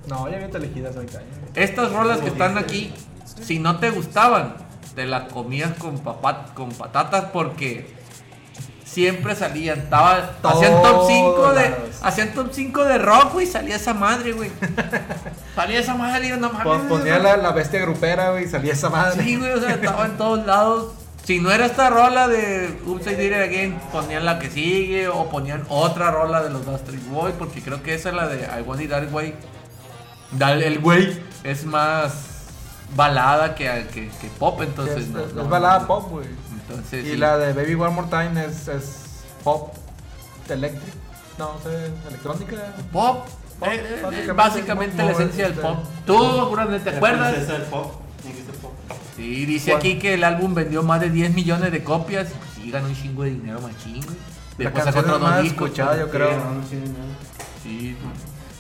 [0.08, 1.30] No, ya había Telehit hace 20 años.
[1.56, 2.93] estas rolas que están aquí,
[3.41, 4.56] si no te gustaban,
[4.93, 7.93] te las comías con, papat, con patatas porque
[8.86, 9.80] siempre salían.
[9.80, 13.47] Estaba, hacían top 5 de, hacían top 5 de rock, güey.
[13.47, 14.51] Salía esa madre, güey.
[15.56, 16.63] salía esa madre no mames.
[16.63, 19.23] Pon- Ponía la, la bestia grupera, güey, y salía esa madre.
[19.23, 20.93] Sí, güey, o sea, estaba en todos lados.
[21.25, 25.07] Si no era esta rola de Oops, I Did It Again, ponían la que sigue
[25.07, 28.41] o ponían otra rola de los Backstreet Boys, porque creo que esa es la de
[28.43, 29.33] I Want It That Way.
[30.33, 32.13] Dale el güey es más
[32.95, 34.97] balada que, que, que pop, entonces.
[34.97, 35.88] es, no, es- no, es balada no.
[35.88, 36.27] pop, güey.
[36.67, 37.17] Entonces, Y sí.
[37.17, 39.73] la de Baby One More Time es, es pop
[40.47, 40.93] electric.
[41.39, 42.55] No, no sé, electrónica.
[42.91, 43.25] Pop.
[43.59, 45.77] Pop, eh, eh, básicamente, básicamente la esencia del este- pop.
[46.05, 47.31] ¿Tú, seguramente te La acuerdas?
[47.33, 47.93] princesa del pop.
[49.15, 49.79] Sí, dice ¿Cuál?
[49.79, 52.27] aquí que el álbum vendió más de 10 millones de copias.
[52.55, 54.17] Sí, ganó un chingo de dinero machín, güey.
[54.57, 55.67] Después sacó más discos.
[55.69, 56.38] escuchada, yo Sí, creo.
[56.38, 57.05] no, no tiene nada.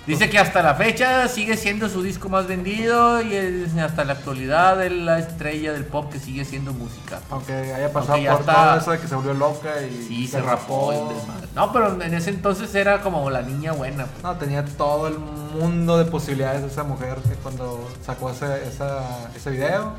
[0.07, 4.13] Dice que hasta la fecha sigue siendo su disco más vendido y es- hasta la
[4.13, 7.21] actualidad es la estrella del pop que sigue siendo música.
[7.31, 10.05] Aunque haya pasado Aunque por está- todo eso de que se volvió loca y.
[10.07, 11.11] Sí, se rapó.
[11.55, 14.05] No, pero en ese entonces era como la niña buena.
[14.05, 14.21] pues.
[14.23, 18.99] No, tenía todo el mundo de posibilidades esa mujer que cuando sacó ese, esa,
[19.35, 19.93] ese video.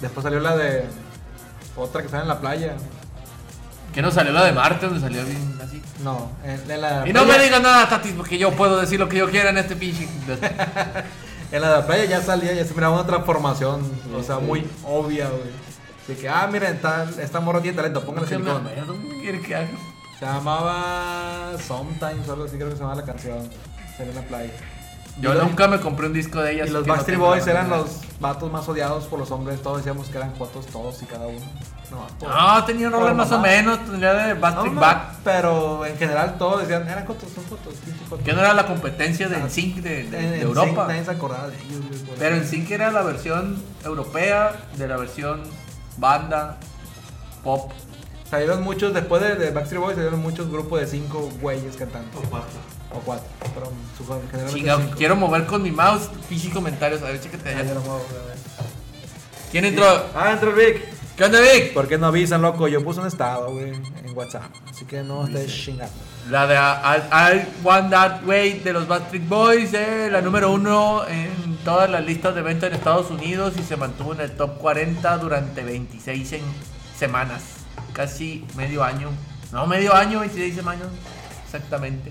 [0.00, 0.84] Después salió la de
[1.76, 2.74] otra que sale en la playa.
[3.94, 5.82] Que no salió la de Marte, donde salió bien así.
[6.02, 9.08] No, en, en la Y no me digas nada, Tati, porque yo puedo decir lo
[9.08, 10.08] que yo quiera en este pinche.
[11.52, 13.82] En la de la playa ya salía, ya se miraba una transformación,
[14.16, 15.50] o sea, muy obvia, güey.
[16.04, 18.66] Así que, ah, miren, está- esta morra tiene talento, póngale ¿Qué me silicón.
[18.68, 18.96] acuerdo?
[19.20, 19.68] ¿Qué que haga?
[20.20, 23.50] Se llamaba Sometimes o algo así, creo que se llamaba la canción.
[23.96, 24.52] Salió en la playa.
[25.20, 26.66] Yo Y nunca me compré un disco de ella.
[26.66, 29.60] Y los no Backstreet Boys eran los vatos más odiados por los hombres.
[29.60, 31.44] Todos decíamos que eran fotos todos y cada uno.
[31.90, 32.06] No,
[32.56, 35.02] No, tenía rolas por más o menos, tenía de Backstreet no, Back.
[35.24, 37.74] pero en general todos decían, eran fotos, son fotos,
[38.08, 38.24] fotos.
[38.24, 40.86] Que no era la competencia de Ah, NSYNC de, de- Europa.
[40.86, 41.80] Nadie se acordaba de ellos,
[42.18, 42.36] Pero.
[42.36, 45.42] NSYNC era la versión europea de la versión
[45.96, 46.58] banda
[47.42, 47.72] pop.
[48.30, 52.16] Salieron muchos, después de, de Backstreet Boys, salieron muchos grupos de cinco güeyes cantando.
[52.18, 52.48] O cuatro.
[52.92, 53.66] O cuatro, pero
[53.98, 54.94] su- generalmente Chinga, cinco.
[54.96, 57.02] quiero mover con mi mouse, pinche comentarios.
[57.02, 57.64] A ver, chécate Ah, allá.
[57.68, 58.36] ya lo muevo, a ver.
[59.50, 59.86] ¿Quién entró?
[60.14, 60.84] Ah, entró el Vic.
[61.20, 61.74] ¿Qué onda, Vic?
[61.74, 62.66] ¿Por qué no avisan, loco?
[62.66, 64.44] Yo puse un estado, güey, en WhatsApp.
[64.70, 65.92] Así que no estés chingando.
[66.30, 71.06] La de I, I Want That Way de los Backstreet Boys, eh, la número uno
[71.06, 74.56] en todas las listas de venta en Estados Unidos y se mantuvo en el top
[74.56, 76.40] 40 durante 26 en-
[76.98, 77.42] semanas,
[77.92, 79.10] casi medio año.
[79.52, 80.88] No, medio año, 26 años.
[81.44, 82.10] Exactamente.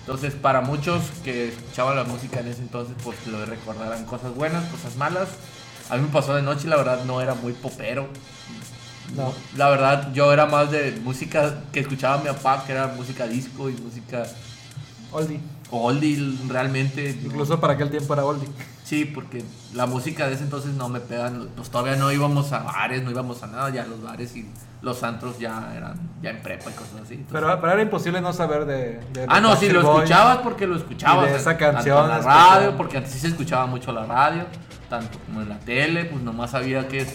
[0.00, 4.62] Entonces, para muchos que escuchaban la música en ese entonces, pues lo recordarán cosas buenas,
[4.66, 5.28] cosas malas.
[5.90, 8.08] A mí me pasó de noche y la verdad no era muy popero.
[9.16, 9.34] No.
[9.56, 13.68] La verdad, yo era más de música que escuchaba mi papá, que era música disco
[13.68, 14.22] y música
[15.10, 15.40] Oldie.
[15.70, 17.16] oldie realmente.
[17.20, 17.26] ¿no?
[17.26, 18.48] Incluso para aquel tiempo era oldie.
[18.84, 21.48] Sí, porque la música de ese entonces no me pegan.
[21.56, 23.70] Pues todavía no íbamos a bares, no íbamos a nada.
[23.70, 24.48] Ya los bares y
[24.82, 27.14] los antros ya eran ya en prepa y cosas así.
[27.14, 29.00] Entonces- Pero, pero era imposible no saber de.
[29.12, 31.28] de ah, no, sí, Backstreet lo escuchabas porque lo escuchabas.
[31.28, 34.06] Y de esa tanto en canción la radio, porque antes sí se escuchaba mucho la
[34.06, 34.44] radio,
[34.90, 37.06] tanto como en la tele, pues nomás sabía que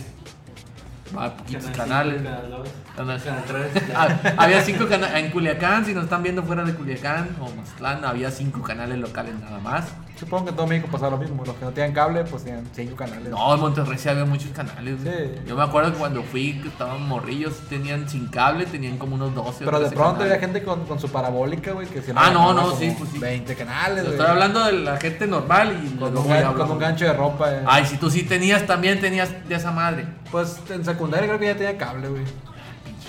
[1.15, 2.23] ah, poquitos canales.
[3.93, 4.07] Ah,
[4.38, 8.31] había cinco canales en Culiacán, si nos están viendo fuera de Culiacán o Mazatlán, había
[8.31, 9.85] cinco canales locales nada más.
[10.17, 11.43] Supongo que en todo México pasaba lo mismo.
[11.45, 13.28] Los que no tenían cable, pues tenían cinco canales.
[13.30, 15.04] No, en Monterrey sí había muchos canales.
[15.04, 15.13] güey.
[15.36, 15.41] Sí.
[15.45, 19.36] Yo me acuerdo que cuando fui, que estaban morrillos, tenían sin cable, tenían como unos
[19.36, 22.12] 12 o Pero de 13 pronto había gente con, con su parabólica, güey, que si
[22.15, 23.19] Ah, no, no, sí, pues sí.
[23.19, 24.15] 20 canales, güey.
[24.15, 27.51] Estoy hablando de la gente normal y Con un, gan- con un gancho de ropa.
[27.54, 27.63] eh.
[27.67, 30.06] Ay, si tú sí tenías, también tenías de esa madre.
[30.32, 32.23] Pues en secundaria creo que ya tenía cable, güey.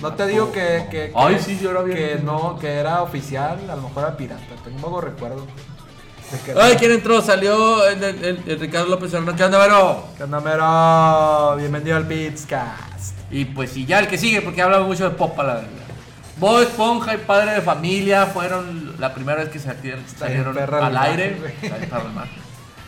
[0.01, 3.01] No te digo que, que, que- Ay, sí, yo era bien- que no, que era
[3.01, 4.43] oficial, a lo mejor era pirata.
[4.63, 5.47] Tengo un poco recuerdo.
[6.59, 7.21] Ay, ¿quién entró?
[7.21, 9.35] Salió el, el- el- el Ricardo López Serrano.
[9.35, 10.03] ¿Qué onda, Vero?
[10.17, 11.55] ¿Qué onda, mero?
[11.57, 13.15] Bienvenido al Pizcast.
[13.31, 15.69] Y pues sí, ya el que sigue, porque habla mucho de popa, la verdad.
[16.37, 20.97] Bob Esponja y Padre de Familia fueron la primera vez que salieron, salieron perra al
[20.97, 21.37] aire.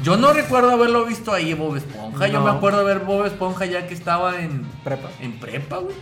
[0.01, 2.27] Yo no recuerdo haberlo visto ahí, Bob Esponja.
[2.27, 5.09] Yo me acuerdo de ver Bob Esponja ya que estaba en, Prepa.
[5.19, 5.95] en prepa, güey.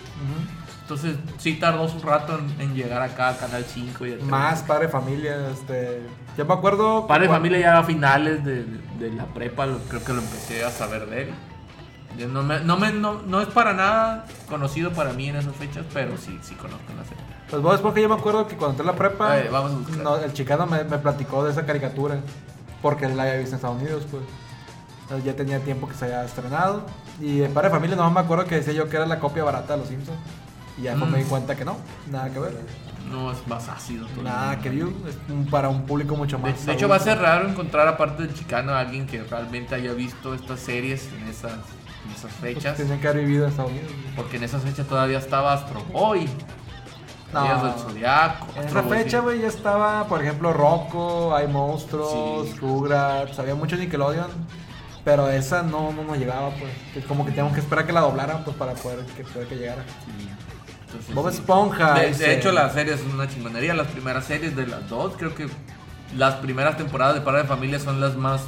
[0.82, 4.88] Entonces sí tardó su rato en, en llegar acá a Canal 5 y Más padre
[4.88, 6.02] familia, este.
[6.38, 7.08] Yo me acuerdo.
[7.08, 8.63] Padre de Familia ya a finales de,
[9.00, 11.34] de la prepa, lo- creo que lo empecé a saber de él.
[12.32, 15.86] No, me- no, me- no- no es para nada conocido para mí en esas fechas,
[15.93, 17.23] pero sí, sí conozco la serie.
[17.50, 19.34] Pues Bob Esponja yo me acuerdo que cuando entré a la prepa.
[19.34, 19.97] Ay, vamos a buscar.
[19.97, 22.17] no, el chicano me, me platicó de esa caricatura.
[22.82, 24.23] Porque él la había visto en Estados Unidos, pues.
[25.04, 26.86] Entonces, ya tenía tiempo que se había estrenado.
[27.19, 29.43] Y de Padre de Familia no me acuerdo que decía yo que era la copia
[29.43, 30.17] barata de Los Simpsons.
[30.78, 31.12] Y ya Mm.
[31.12, 31.78] me di cuenta que no,
[32.12, 32.58] nada que ver.
[33.12, 34.06] No es más ácido.
[34.24, 36.65] Nada que view, es un- para un público mucho De, más.
[36.65, 39.93] de hecho, va a ser raro encontrar, aparte del chicano, a alguien que realmente haya
[39.93, 42.78] visto estas series en esas, en esas Pues, fechas.
[42.78, 43.91] Tenían que haber vivido en Estados Unidos.
[44.15, 46.30] Porque en esas fechas todavía estaba Astro Boy.
[47.34, 47.43] No.
[47.43, 48.48] Días del Zodiaco.
[48.56, 49.24] En Astro esa Boy, fecha, sí.
[49.24, 52.56] güey, ya estaba, por ejemplo, Rocco, Hay Monstruos, Sí.
[52.60, 54.30] Rugrats, había mucho Nickelodeon,
[55.04, 56.72] pero esa no, no nos llegaba, pues.
[56.96, 59.56] Es como que teníamos que esperar que la doblaran, pues, para poder que, poder que
[59.56, 59.84] llegara.
[60.06, 60.30] Sí.
[60.88, 61.28] Entonces, Bob.
[61.28, 61.93] Esponja.
[61.93, 63.73] De, hecho, la serie es una chingonería.
[63.73, 65.47] Las primeras series de las dos, creo que
[66.15, 68.43] las primeras temporadas de Padre de Familia son las más.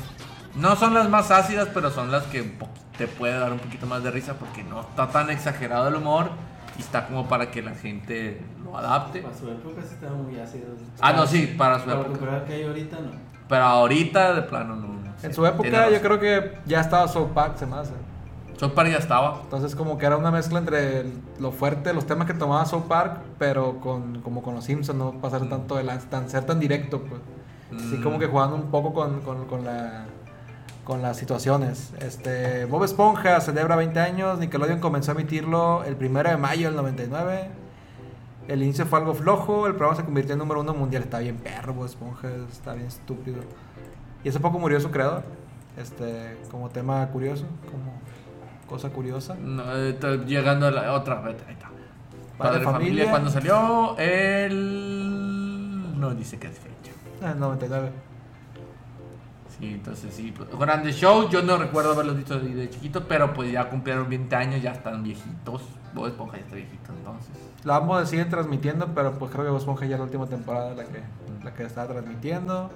[0.55, 2.53] No son las más ácidas, pero son las que
[2.97, 6.31] te puede dar un poquito más de risa porque no está tan exagerado el humor
[6.77, 9.21] y está como para que la gente lo adapte.
[9.21, 10.67] Para su época sí estaba muy ácido.
[10.99, 12.13] Ah, no, sí, para su Para época.
[12.13, 13.11] recuperar que hay ahorita, no.
[13.47, 14.87] Pero ahorita, de plano, no.
[14.87, 15.27] no sé.
[15.27, 17.93] En su época, yo creo que ya estaba South Park, se me hace.
[18.59, 19.39] South Park ya estaba.
[19.43, 22.83] Entonces, como que era una mezcla entre el- lo fuerte, los temas que tomaba South
[22.89, 26.59] Park, pero con, como con los Simpsons, no pasar tanto de lanza, tan, ser tan
[26.59, 27.21] directo, pues.
[27.75, 28.03] Así Mm.
[28.03, 30.05] como que jugando un poco con, con, con la,
[30.83, 31.93] con las situaciones.
[32.01, 36.75] Este, Bob Esponja celebra 20 años, Nickelodeon comenzó a emitirlo el 1 de mayo del
[36.75, 37.51] 99.
[38.47, 41.03] El inicio fue algo flojo, el programa se convirtió en número uno mundial.
[41.03, 43.37] Está bien perro, Bob Esponja, está bien estúpido.
[44.23, 45.23] Y hace poco murió su creador,
[45.77, 47.93] este, como tema curioso, como
[48.69, 49.35] cosa curiosa.
[49.35, 51.21] No, eh, estoy llegando a la otra.
[51.25, 51.69] Ahí está.
[52.37, 52.71] Padre de Familia.
[52.71, 55.99] Familia, cuando salió el.
[55.99, 56.93] No dice qué fecha.
[57.21, 57.91] Ah, 99.
[59.59, 60.31] Sí, entonces sí.
[60.31, 64.33] pues, grandes shows, yo no recuerdo haberlos visto de, chiquitos, pero pues ya cumplieron 20
[64.35, 65.63] años, ya están viejitos.
[65.93, 67.31] Bob Esponja ya está viejito entonces.
[67.65, 70.73] La ambos siguen transmitiendo, pero pues creo que Bob Esponja ya es la última temporada
[70.75, 71.01] la que,
[71.43, 72.71] la que estaba transmitiendo.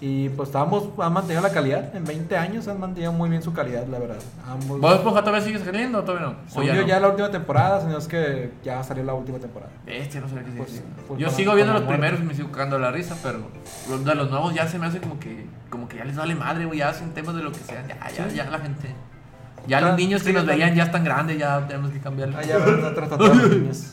[0.00, 1.92] Y pues ambos han mantenido la calidad.
[1.96, 4.18] En 20 años han mantenido muy bien su calidad, la verdad.
[4.48, 4.80] Ambos.
[4.80, 6.32] ¿Bob Esponja todavía sigue saliendo o todavía no?
[6.34, 6.86] ¿O Según yo no?
[6.86, 9.72] ya la última temporada, sino es que ya salió la última temporada.
[9.86, 12.00] Este no sé qué Pues, pues, Yo sigo viendo los muerte.
[12.00, 13.40] primeros y me sigo cagando la risa, pero
[13.90, 16.34] los de los nuevos ya se me hace como que como que ya les vale
[16.36, 18.36] madre, güey, ya hacen temas de lo que sea, ya, ya, Sí.
[18.36, 18.94] ya la gente.
[19.66, 22.36] Ya Ah, los niños que sí, nos veían ya están grandes, ya tenemos que cambiarlo.
[22.38, 23.92] Ah, ya a los niños.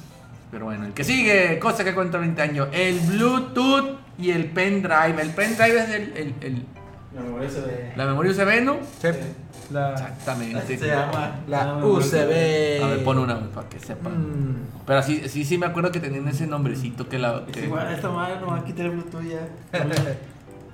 [0.51, 5.21] Pero bueno, el que sigue, cosa que cuenta 20 años, el Bluetooth y el pendrive.
[5.21, 6.65] El pendrive es el, el- el-
[7.13, 7.93] La memoria ve.
[7.95, 8.77] la memoria USB, ¿no?
[9.01, 9.07] Sí,
[9.71, 10.77] la, Exactamente.
[10.77, 11.35] Se llama.
[11.47, 12.13] la memoria USB.
[12.15, 12.83] UCB.
[12.83, 14.13] A ver, pon una para que sepan.
[14.17, 14.55] Mm.
[14.85, 17.43] Pero sí, sí, sí me acuerdo que tenían ese nombrecito que la...
[17.47, 19.47] Es que- igual, esta madre no va a quitar el Bluetooth ya.
[19.79, 19.95] Ponle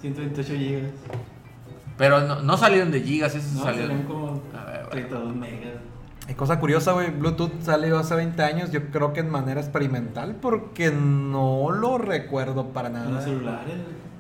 [0.02, 0.92] 128 gigas.
[1.98, 3.90] Pero no, no salieron de gigas, esos No, salieron...
[3.90, 4.90] salieron como A ver, bueno.
[4.90, 5.74] 32 megas.
[6.30, 10.36] Y cosa curiosa, güey, Bluetooth salió hace 20 años, yo creo que en manera experimental,
[10.42, 13.10] porque no lo recuerdo para nada.
[13.10, 13.76] Los celulares,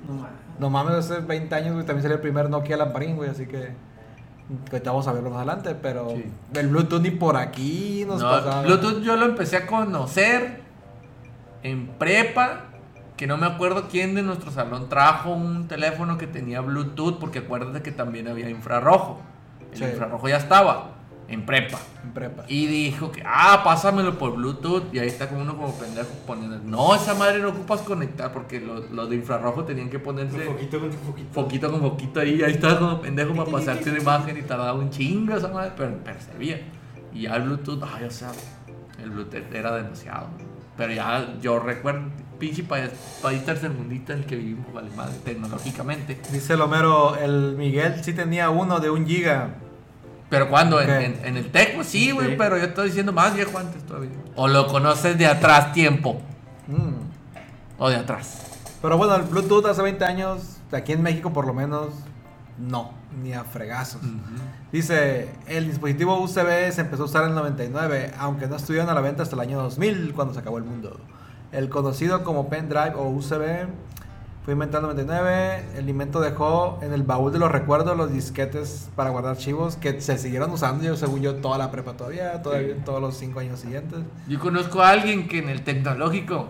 [0.07, 0.31] no mames.
[0.59, 3.73] No mames, hace 20 años, güey, también salió el primer Nokia Lamparín, güey, así que
[4.65, 6.25] que ahorita vamos a verlo más adelante, pero Sí.
[6.55, 8.63] el Bluetooth ni por aquí nos No, pasaba.
[8.63, 10.59] Bluetooth yo lo empecé a conocer
[11.63, 12.65] en prepa.
[13.15, 17.17] Que no me acuerdo quién de nuestro salón trajo un teléfono que tenía Bluetooth.
[17.19, 19.21] Porque acuérdate que también había infrarrojo.
[19.71, 19.83] El Sí.
[19.85, 20.95] infrarrojo ya estaba
[21.31, 21.79] en prepa.
[22.03, 22.43] En prepa.
[22.47, 24.93] Y dijo que, ah, pásamelo por Bluetooth.
[24.93, 26.59] Y ahí está como uno como pendejo poniendo.
[26.59, 28.31] No, esa madre no ocupas conectar.
[28.33, 31.31] Porque los, los de infrarrojo tenían que ponerse Un poquito con tu poquito.
[31.31, 32.41] poquito con poquito ahí.
[32.43, 35.71] Ahí estaba como pendejo para pasarte una imagen y tardaba un chingo esa madre.
[35.77, 36.61] Pero, pero servía.
[37.13, 38.31] Y ya el Bluetooth, ay, o sea,
[39.01, 40.27] el Bluetooth era demasiado.
[40.77, 42.01] Pero ya yo recuerdo,
[42.39, 42.89] pinche país,
[43.21, 46.19] país tercermundista en el que vivimos, vale madre, tecnológicamente.
[46.31, 49.55] Dice Lomero, el Miguel sí tenía uno de un giga.
[50.31, 53.35] Pero cuando en, en- en el Tec, pues sí, güey, pero yo estoy diciendo más
[53.35, 54.09] viejo antes todavía.
[54.35, 56.19] O lo conoces de atrás tiempo,
[56.67, 56.93] Mm.
[57.77, 58.41] o de atrás.
[58.81, 61.89] Pero bueno, el Bluetooth hace 20 años, aquí en México por lo menos,
[62.57, 64.01] no, ni a fregazos.
[64.71, 68.93] Dice, el dispositivo USB se empezó a usar en el 99, aunque no estuvieron a
[68.93, 70.97] la venta hasta el año 2000, cuando se acabó el mundo.
[71.51, 73.67] El conocido como pendrive o USB
[74.43, 75.63] fue inventado en el 99.
[75.77, 80.01] El invento dejó en el baúl de los recuerdos los disquetes para guardar archivos que
[80.01, 83.59] se siguieron usando, yo, según yo, toda la prepa todavía, todavía todos los 5 años
[83.59, 83.99] siguientes.
[84.27, 86.49] Yo conozco a alguien que en el tecnológico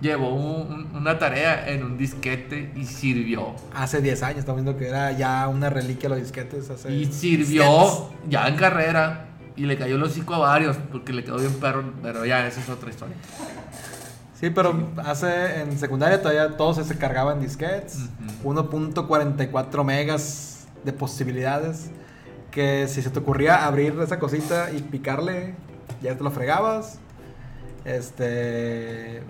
[0.00, 3.54] llevó un- un- una tarea en un disquete y sirvió.
[3.72, 6.68] Hace 10 años, estamos viendo que era ya una reliquia los disquetes.
[6.70, 8.30] Hace Y sirvió disquetes.
[8.30, 11.84] ya en carrera y le cayó el hocico a varios porque le quedó bien perro,
[12.02, 13.14] pero ya esa es otra historia.
[14.42, 18.00] Sí, pero hace en secundaria todavía todos se cargaban disquetes.
[18.42, 18.52] Ujú.
[18.54, 21.90] 1.44 megas de posibilidades.
[22.50, 25.54] Que si se te ocurría abrir esa cosita y picarle,
[26.02, 26.98] ya te lo fregabas.
[27.84, 29.22] Este.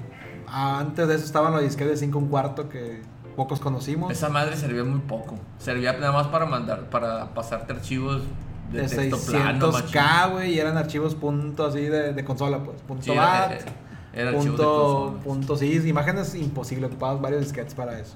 [0.47, 3.03] Antes de eso estaban los disquetes de 5 un cuarto que
[3.37, 4.11] pocos conocimos.
[4.13, 5.35] Esa madre servía muy poco.
[5.59, 8.23] Servía nada más para mandar, para pasarte archivos
[8.73, 9.73] de, de texto plano.
[9.73, 12.81] 600k, güey, y eran archivos punto así de, de consola, pues.
[12.83, 13.73] Punto Sí, bat, era- era
[14.13, 18.15] de punto, punto, sí, imágenes imposible, ocupabas varios disquetes para eso.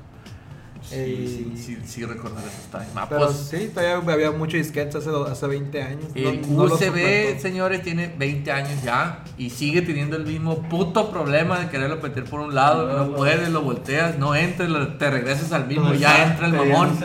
[0.82, 2.86] Sí, Eh, sí, sí, sí recordar esos times.
[2.94, 6.04] Ah, Pero pues, sí, todavía había muchos disquetes hace, hace 20 años.
[6.14, 11.58] el No- USB, señores, tiene 20 años ya y sigue teniendo el mismo puto problema
[11.58, 13.16] de quererlo meter por un lado, No, no, no.
[13.16, 16.96] puedes, lo volteas, no entra, lo- te regresas al mismo, del ya entra el mamón.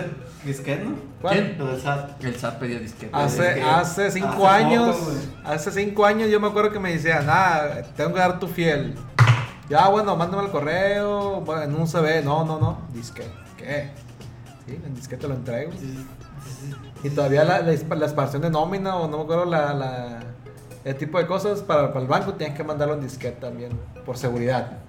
[0.46, 1.11] Disquete, ¿no?
[1.22, 1.34] ¿Cuál?
[1.36, 1.58] ¿Quién?
[1.58, 2.24] Lo del SAT.
[2.24, 3.12] El SAT pedía disquete.
[3.16, 4.98] Hace, hace cinco hace años,
[5.44, 8.96] hace cinco años yo me acuerdo que me decían, ah, tengo que dar tu fiel.
[9.70, 13.90] Ya, bueno, mándame el correo, bueno, en un CV, no, no, no, disquete, ¿qué?
[14.68, 15.72] Sí, en disquete lo entrego.
[15.72, 16.06] Sí,
[16.60, 20.20] sí, Y todavía la, la, la expansión de nómina o no me acuerdo la, la,
[20.84, 23.72] el tipo de cosas para, para el banco tienes que mandarlo en disquete también,
[24.06, 24.80] por seguridad.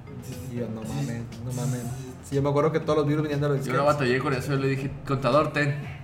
[0.50, 1.82] Y yo, no mames, no mames.
[2.24, 3.80] Sí, yo me acuerdo que todos los virus venían de los Yo disquetes.
[3.80, 6.01] no batallé con eso, yo le dije, contador, ten.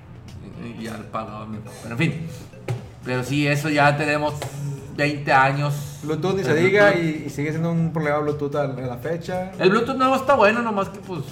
[0.79, 2.27] Y ya le pagaba mi Pero en fin.
[3.05, 4.35] Pero sí, eso ya tenemos
[4.97, 5.75] 20 años.
[6.03, 9.53] Bluetooth ni se diga y, y sigue siendo un problema Bluetooth a la fecha.
[9.59, 11.23] El Bluetooth nuevo está bueno, nomás que pues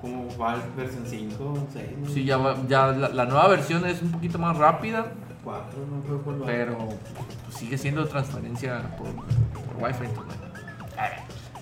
[0.00, 2.10] Como va el versión 5, 6, ¿no?
[2.10, 5.06] sí, ya, va- ya la, la nueva versión es un poquito más rápida,
[5.44, 6.46] 4, no creo cuál va.
[6.46, 10.04] pero pues, sigue siendo transferencia por, por Wi-Fi.
[10.04, 10.50] entonces, bueno.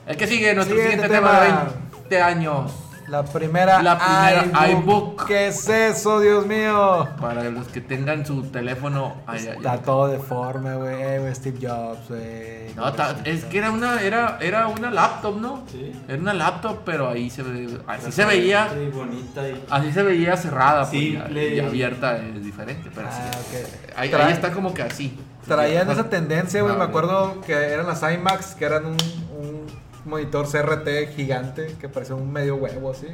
[0.06, 1.64] El que sigue, nuestro Siguiente siguiente tema de tema.
[2.10, 2.72] 20 años.
[3.08, 5.26] La primera, La primera iBook.
[5.26, 7.08] ¿Qué es eso, Dios mío?
[7.18, 9.14] Para los que tengan su teléfono.
[9.26, 9.80] ay, Está ay.
[9.84, 12.74] todo deforme, güey, eh, güey, Steve Jobs, güey.
[12.76, 15.64] No, ta- es que era una, era, era una laptop, ¿no?
[15.72, 15.92] Sí.
[16.06, 19.64] Era una laptop, pero ahí se ve, así se veía, Sí, bonita y.
[19.70, 21.54] así se veía cerrada, pues, ya- Simple.
[21.54, 23.56] y abierta es diferente, pero Ah, sí.
[23.56, 23.96] ok.
[23.96, 25.18] Ahí, ahí está como que así.
[25.46, 26.74] Traían esa tendencia, güey.
[26.74, 28.96] ah, Me acuerdo que eran las iMacs, que eran un,
[29.40, 29.66] un
[30.08, 33.06] monitor CRT gigante que parecía un medio huevo así.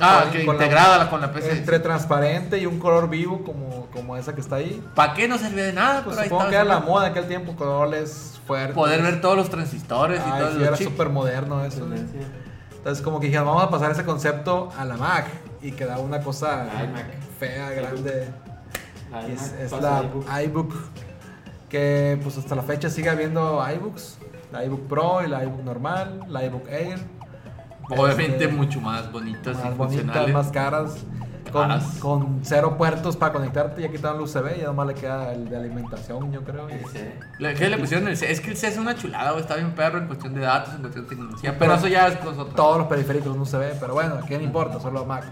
[0.00, 1.52] Ah, con- que con integrada la- con la PC.
[1.52, 4.82] Entre transparente y un color vivo como, como esa que está ahí.
[4.94, 6.02] ¿Para qué no servía de nada?
[6.04, 8.74] Pues pero supongo que era la moda en aquel tiempo, colores fuertes.
[8.74, 11.86] Poder ver todos los transistores y Ay, todos sí, era súper moderno eso.
[11.86, 11.98] güey.
[11.98, 12.28] Tendencia.
[12.76, 15.26] Entonces como que dijeron, vamos a pasar ese concepto a la Mac.
[15.62, 17.06] Y quedaba una cosa iMac.
[17.40, 18.28] fea, grande.
[19.10, 20.26] La es, es la iBook.
[20.44, 20.74] iBook.
[21.68, 24.18] Que pues hasta la fecha sigue habiendo iBooks.
[24.52, 26.98] La iBook Pro y la iBook normal, la iBook Air.
[27.90, 30.34] Obviamente Este, mucho más bonitas y más bonitas, funcionales.
[30.34, 30.96] más caras.
[31.52, 35.48] Con, con cero puertos para conectarte, ya quitaron el USB, ya nomás le queda el
[35.48, 36.68] de alimentación, yo creo.
[36.68, 37.42] y-.
[37.42, 38.30] Le- ¿Qué le pusieron el C?
[38.30, 39.42] Es que el C es una chulada, güey.
[39.42, 41.50] Está bien perro en cuestión de datos, en cuestión de tecnología.
[41.50, 42.44] Sí, pero pero eso ya es cosa.
[42.54, 44.80] Todos los periféricos en USB, pero bueno, ¿qué no importa?
[44.80, 45.24] Solo Mac.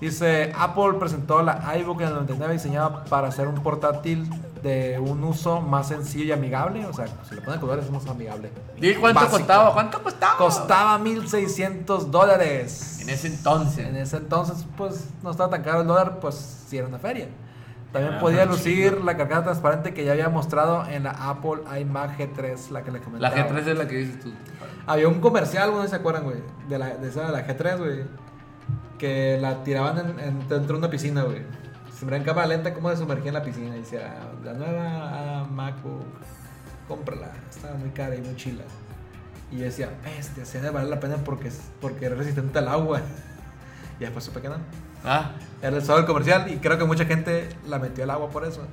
[0.00, 4.28] Dice, Apple presentó la iBook en el 99 diseñada para ser un portátil
[4.62, 6.84] de un uso más sencillo y amigable.
[6.86, 8.50] O sea, si le ponen colores es más amigable.
[8.78, 9.38] Dile cuánto Básico.
[9.38, 10.36] costaba, cuánto costaba.
[10.36, 12.98] Costaba 1600 dólares.
[13.00, 13.86] En ese entonces.
[13.86, 16.34] En ese entonces, pues no estaba tan caro el dólar, pues
[16.68, 17.28] sí era una feria.
[17.92, 22.18] También Ah, podía lucir la carcasa transparente que ya había mostrado en la Apple iMac
[22.18, 23.34] G3, la que le La comentaba.
[23.36, 24.32] G3 es la que dices tú.
[24.86, 26.36] Había un comercial, ¿no se acuerdan, güey?
[26.68, 28.25] De, la, de esa de la G3, güey.
[28.98, 31.42] Que la tiraban en, en- dentro de una piscina, güey.
[31.98, 33.74] Se me en cámara lenta cómo se sumergía en la piscina.
[33.76, 36.04] Y decía, la nueva ah, MacBook,
[36.88, 37.32] cómprala.
[37.50, 38.62] Estaba muy cara y muy chila.
[39.50, 42.68] Y yo decía, bestia, se debe valer la pena porque, es- porque es resistente al
[42.68, 43.00] agua.
[43.98, 44.56] Y después supe que no.
[45.04, 45.32] Ah,
[45.62, 48.66] Era el el comercial y creo que mucha gente la metió al agua por eso.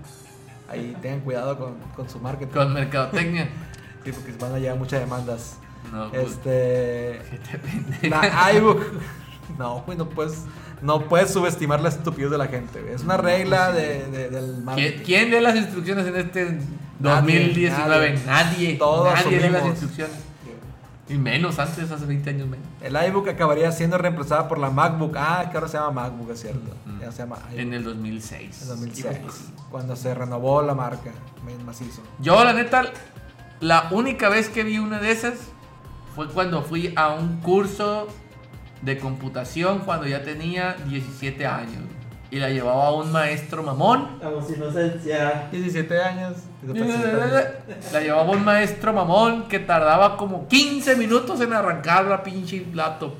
[0.69, 2.51] Ahí tengan cuidado con, con su marketing.
[2.53, 3.47] con mercadotecnia.
[4.03, 5.57] Sí, porque van a llegar muchas demandas.
[5.91, 7.21] No, pues, Este.
[7.29, 8.09] ¿qué te vende?
[8.09, 8.81] La iBook.
[9.57, 10.43] No, güey, no puedes,
[10.81, 12.81] no puedes subestimar la estupidez de la gente.
[12.81, 12.93] güey.
[12.93, 15.03] Es una regla de, de- del ¿Quién, marketing.
[15.05, 16.45] quién lee las instrucciones en este
[16.99, 18.19] Nadie, 2019?
[18.25, 18.73] Nadie.
[18.75, 20.15] Todos Nadie lee las instrucciones.
[21.09, 22.65] Y menos antes, hace 20 años menos.
[22.81, 25.15] El iBook acabaría siendo reemplazada por la MacBook.
[25.17, 26.73] Ah, que ahora se llama MacBook, es cierto.
[26.85, 27.01] Mm.
[27.01, 27.59] Ya se llama iBook.
[27.59, 28.61] En el 2006.
[28.61, 29.05] En 2006.
[29.05, 31.11] Hijo, pues, Cuando se renovó la marca.
[31.65, 32.01] Macizo.
[32.19, 32.83] Yo, la neta,
[33.59, 35.33] la única vez que vi una de esas
[36.15, 38.07] fue cuando fui a un curso
[38.83, 41.83] de computación cuando ya tenía 17 años.
[42.29, 44.17] Y la llevaba un maestro mamón.
[44.21, 45.47] Vamos, inocencia.
[45.51, 46.33] 17 años.
[46.63, 47.43] 17 años.
[47.93, 53.13] La llevaba un maestro mamón que tardaba como 15 minutos en arrancar la pinche laptop.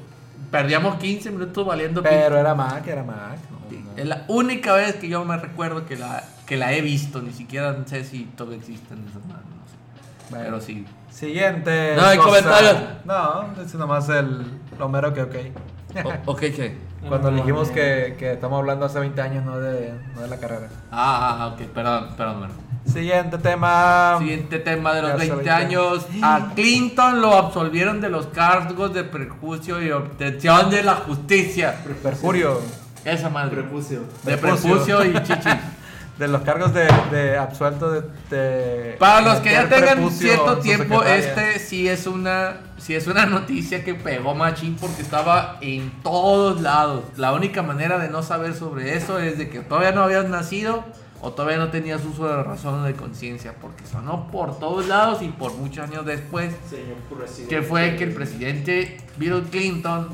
[0.50, 3.38] Perdíamos 15 minutos valiendo Pero era Mac, era Mac.
[3.52, 3.86] no, pinche.
[3.86, 4.02] no.
[4.02, 7.22] Es la única vez que yo me recuerdo que la, que la he visto.
[7.22, 9.44] Ni siquiera sé si todavía existen esas manos.
[9.46, 10.32] No sé.
[10.32, 10.46] Bueno.
[10.46, 10.88] Pero sí.
[11.12, 11.94] Siguiente.
[11.96, 12.76] No hay comentarios.
[13.06, 14.44] No, es nomás el
[14.78, 15.36] Romero que ok.
[16.04, 16.78] O- ok, ¿qué?
[17.08, 17.74] Cuando No, dijimos no.
[17.74, 20.70] que, que estamos hablando hace 20 años, no de, no de la carrera.
[20.92, 22.40] Ah, ah, ok, perdón, perdón.
[22.42, 22.58] perdón.
[22.86, 24.16] Siguiente tema.
[24.20, 25.50] Siguiente tema de los Ya se 20 20.
[25.52, 26.06] años.
[26.22, 31.76] A Clinton lo absolvieron de los cargos de perjuicio y obtención de la justicia.
[32.02, 32.60] Perjurio.
[33.06, 33.52] Esa madre.
[33.62, 34.02] Prepucio.
[34.24, 34.70] De Prepucio.
[34.98, 35.54] prepucio y chichis.
[36.24, 41.04] De los cargos de, de absuelto de, de- Para los que ya tengan cierto tiempo,
[41.04, 46.62] este sí es una sí es una noticia que pegó machín porque estaba en todos
[46.62, 47.04] lados.
[47.18, 50.86] La única manera de no saber sobre eso es de que todavía no habías nacido
[51.22, 55.22] o todavía no tenías uso de razón o de conciencia, porque sonó por todos lados
[55.22, 60.08] y por muchos años después Señor que fue que el presidente Bill Clinton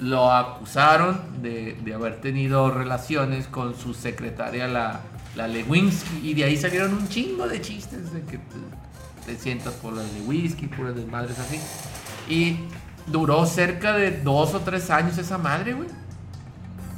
[0.00, 5.00] lo acusaron de, de haber tenido relaciones con su secretaria, la,
[5.36, 8.38] la Lewinsky, y de ahí salieron un chingo de chistes de que
[9.26, 11.58] te, sientas por la Lewinsky, puras desmadres así.
[12.28, 12.58] Y
[13.06, 15.88] duró cerca de dos o tres años esa madre, güey.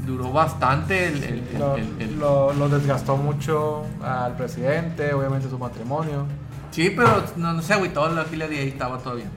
[0.07, 1.23] Duró bastante el...
[1.25, 6.27] el- el- Lo, el- lo- lo desgastó mucho al presidente, obviamente su matrimonio.
[6.71, 9.31] Sí, pero no, no sé, güey, toda la fila de ahí estaba bien.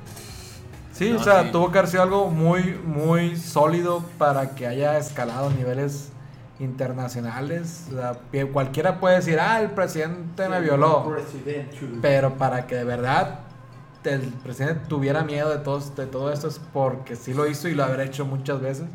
[0.93, 1.49] Sí, No, o sea, sí.
[1.53, 6.09] tuvo que haber sido algo muy, muy sólido para que haya escalado niveles
[6.59, 7.87] internacionales.
[7.89, 8.19] O sea,
[8.51, 11.15] cualquiera puede decir, ah, el presidente me violó.
[12.01, 13.39] Pero para que de verdad
[14.03, 17.75] el presidente tuviera miedo de todo, de todo esto es porque sí lo hizo y
[17.75, 18.85] lo habrá hecho muchas veces.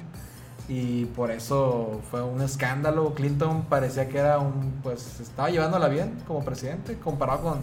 [0.66, 3.12] Y por eso fue un escándalo.
[3.14, 7.61] Clinton parecía que era un, pues estaba llevándola bien como presidente comparado con,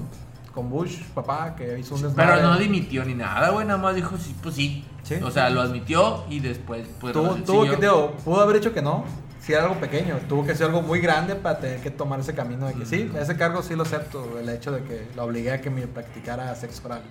[0.53, 2.35] con Bush, papá, que hizo un desmadre.
[2.35, 4.85] Pero no dimitió ni nada, güey, nada más dijo, sí, pues sí.
[5.01, 5.15] Sí.
[5.15, 8.83] O sea, lo admitió y después, pues, tuvo, tuvo que, digo, pudo haber hecho que
[8.83, 9.03] no,
[9.41, 12.35] si era algo pequeño, tuvo que ser algo muy grande para tener que tomar ese
[12.35, 15.51] camino de que sí, ese cargo sí lo acepto, el hecho de que lo obligué
[15.51, 17.01] a que me practicara sexo oral.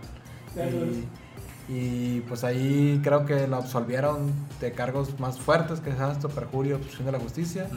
[1.69, 6.29] Y, y, pues ahí creo que lo absolvieron de cargos más fuertes que es esto,
[6.29, 7.69] perjurio, obstrucción de la justicia.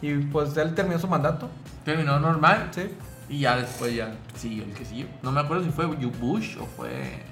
[0.00, 1.50] Y pues él terminó su mandato,
[1.84, 2.90] Terminó normal sí.
[3.28, 5.06] y ya después ya siguió el que siguió.
[5.22, 7.22] No me acuerdo si fue Bush o fue...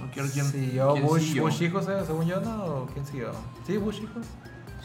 [0.00, 0.46] No quiero quién...
[0.46, 1.42] Siguió quién Bush, siguió.
[1.42, 2.64] Bush hijos, eh, según yo, ¿no?
[2.64, 3.32] ¿O ¿Quién siguió?
[3.66, 4.24] Sí, Bush hijos.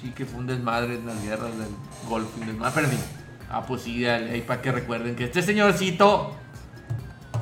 [0.05, 1.69] Sí, que fue un desmadre en las guerras del
[2.07, 2.73] Golfo y un desmadre.
[2.75, 3.05] Pero en fin.
[3.49, 6.31] Ah, pues sí, ahí para que recuerden que este señorcito...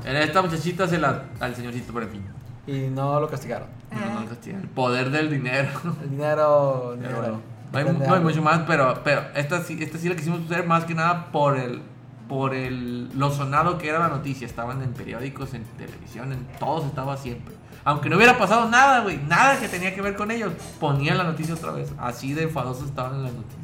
[0.05, 1.25] Esta muchachita se la...
[1.41, 2.23] Al señorcito, pero en fin.
[2.67, 3.67] Y no lo castigaron.
[3.91, 4.61] No, no, castigan.
[4.61, 5.69] el poder del dinero.
[6.03, 7.41] El dinero, el Pero dinero.
[7.71, 10.65] bueno, no hay, no mucho más, pero, pero esta, sí, esta sí la quisimos hacer
[10.65, 11.81] más que nada por el
[12.29, 14.47] por el lo sonado que era la noticia.
[14.47, 17.53] Estaban en periódicos, en televisión, en todos estaba siempre.
[17.85, 21.23] Aunque no hubiera pasado nada, güey, nada que tenía que ver con ellos, ponían la
[21.25, 21.91] noticia otra vez.
[21.99, 23.59] Así de enfadosos estaban en las noticias.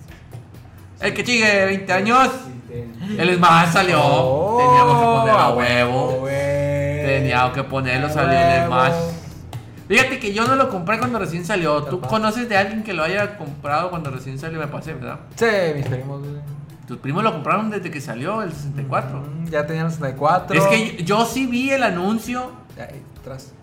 [0.99, 2.29] El que sigue 20 años,
[3.17, 3.99] el Smash salió.
[4.03, 6.17] Oh, Teníamos que poner a huevo.
[6.19, 7.05] güey.
[7.05, 8.65] Teníamos que ponerlo, salió el.
[8.67, 8.93] Smash.
[9.87, 11.83] Fíjate que yo no lo compré cuando recién salió.
[11.83, 14.59] ¿Tú conoces de alguien que lo haya comprado cuando recién salió?
[14.59, 15.19] Me pasé, ¿verdad?
[15.35, 15.45] Sí,
[15.75, 16.33] mis primos, güey.
[16.85, 19.19] Tus primos lo compraron desde que salió el 64.
[19.21, 20.55] Mm, Ya tenían el 64.
[20.59, 22.51] Es que yo, yo sí vi el anuncio.
[22.77, 23.53] Ahí, atrás.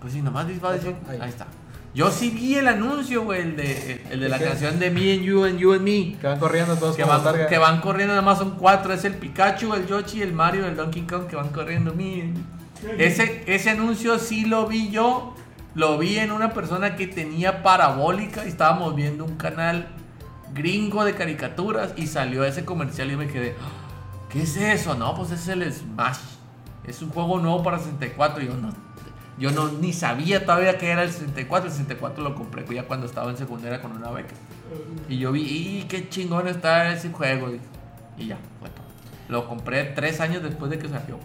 [0.00, 0.94] Pues sí, nomás va a decir.
[1.08, 1.18] Ahí.
[1.20, 1.46] Ahí está.
[1.94, 5.12] Yo sí vi el anuncio, güey, el de, el, el de la canción de Me
[5.14, 6.16] and You and You and Me.
[6.20, 7.46] Que van corriendo todos Que van, targa.
[7.48, 8.92] que van corriendo, nada más son cuatro.
[8.92, 11.94] Es el Pikachu, el Yoshi, el Mario, el Donkey Kong que van corriendo.
[11.94, 12.32] Me.
[12.98, 15.34] Ese, ese anuncio sí lo vi yo.
[15.74, 19.88] Lo vi en una persona que tenía parabólica y estábamos viendo un canal
[20.54, 24.94] gringo de caricaturas y salió ese comercial y me quedé, "Ah, ¿qué es eso?
[24.94, 26.18] No, pues es el Smash.
[26.84, 28.42] Es un juego nuevo para 64.
[28.42, 28.72] Yo no,
[29.38, 31.68] yo no ni sabía todavía que era el 64.
[31.68, 34.34] El 64 lo compré ya cuando estaba en secundaria con una beca.
[35.08, 37.48] Y yo vi, ¡y qué chingón está ese juego!
[38.16, 38.70] Y ya, todo.
[39.28, 41.18] Lo compré tres años después de que salió.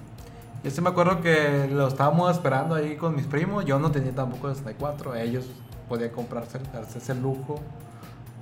[0.63, 3.65] Yo sí me acuerdo que lo estábamos esperando ahí con mis primos.
[3.65, 5.15] Yo no tenía tampoco el 64.
[5.15, 5.45] Ellos
[5.89, 6.59] podían comprarse,
[6.95, 7.59] ese lujo.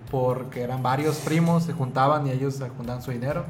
[0.09, 3.45] Porque eran varios primos, se juntaban y ellos se juntaban su dinero.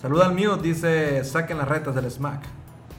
[0.00, 2.42] Saluda al mío, dice, saquen las retas del smack.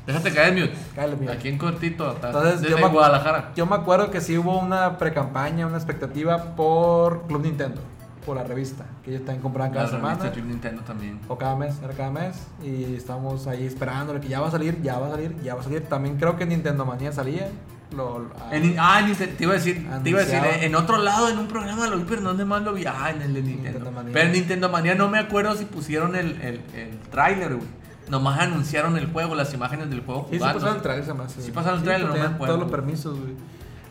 [0.05, 0.73] Déjate caer, mute.
[0.95, 1.31] Cállate, mute.
[1.31, 3.51] Aquí en cortito, hasta- Entonces, desde yo me, Guadalajara.
[3.55, 7.81] yo me acuerdo que sí hubo una pre-campaña, una expectativa por Club Nintendo,
[8.25, 10.31] por la revista, que ellos también compraban cada La revista semana.
[10.33, 11.19] Club Nintendo también.
[11.29, 12.35] O cada mes, era cada mes.
[12.61, 15.61] Y estamos ahí esperándole que ya va a salir, ya va a salir, ya va
[15.61, 15.83] a salir.
[15.83, 17.47] También creo que Nintendo Manía salía.
[17.95, 20.65] Lo, ah, En- ah, te iba a decir, te iba a decir, Anunciaba.
[20.65, 22.85] en otro lado, en un programa lo vi, pero ¿dónde más lo vi?
[22.87, 23.69] Ah, en el de Nintendo.
[23.79, 24.13] Nintendo Manía.
[24.13, 27.67] Pero en Nintendo Manía no me acuerdo si pusieron el, el, el tráiler, güey.
[28.09, 30.59] Nomás anunciaron el juego, las imágenes del juego Sí, sí jugando.
[30.59, 31.41] pasaron el trailer, se me hace.
[31.41, 32.55] Sí pasaron el trailer, pues no me tenían acuerdo.
[32.55, 33.33] Todos los permisos, güey.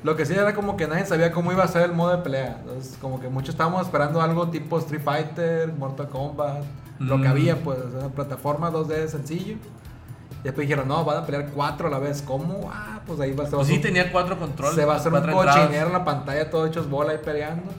[0.04, 2.18] Lo que sí era como que nadie sabía cómo iba a ser el modo de
[2.22, 2.58] pelea.
[2.60, 6.62] Entonces, como que muchos estábamos esperando algo tipo Street Fighter, Mortal Kombat,
[6.98, 7.30] lo que Mm.
[7.30, 9.54] había, pues, una plataforma 2D sencillo.
[9.54, 12.20] Y después dijeron, no, van a pelear cuatro a la vez.
[12.20, 12.68] ¿Cómo?
[12.72, 13.54] Ah, pues ahí va a ser.
[13.56, 14.74] Pues sí, tenía cuatro controles.
[14.74, 17.70] Se va a hacer un cochinero en la pantalla, todo hechos bola ahí peleando.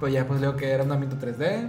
[0.00, 1.68] Pero ya después leo que era un ambiente 3D.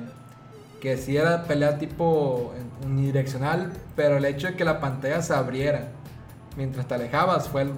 [0.81, 2.53] Que sí era pelea tipo
[2.85, 3.71] unidireccional.
[3.95, 5.89] Pero el hecho de que la pantalla se abriera
[6.55, 7.71] mientras te alejabas fue el.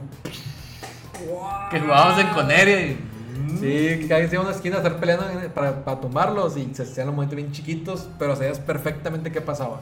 [1.72, 3.06] Que jugábamos en Coneria y...
[3.52, 3.60] Sí,
[4.00, 6.84] que cada vez iba a una esquina a estar peleando para, para tumbarlos y se
[6.84, 9.80] hacían los momentos bien chiquitos, pero sabías perfectamente qué pasaba.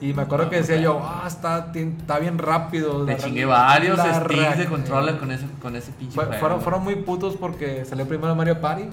[0.00, 3.04] Y me acuerdo que decía yo, ah, está, está bien rápido.
[3.04, 6.96] Te chingué varios sticks de controller con ese, con ese pinche Fue- fueron, fueron muy
[6.96, 8.84] putos porque salió primero Mario Party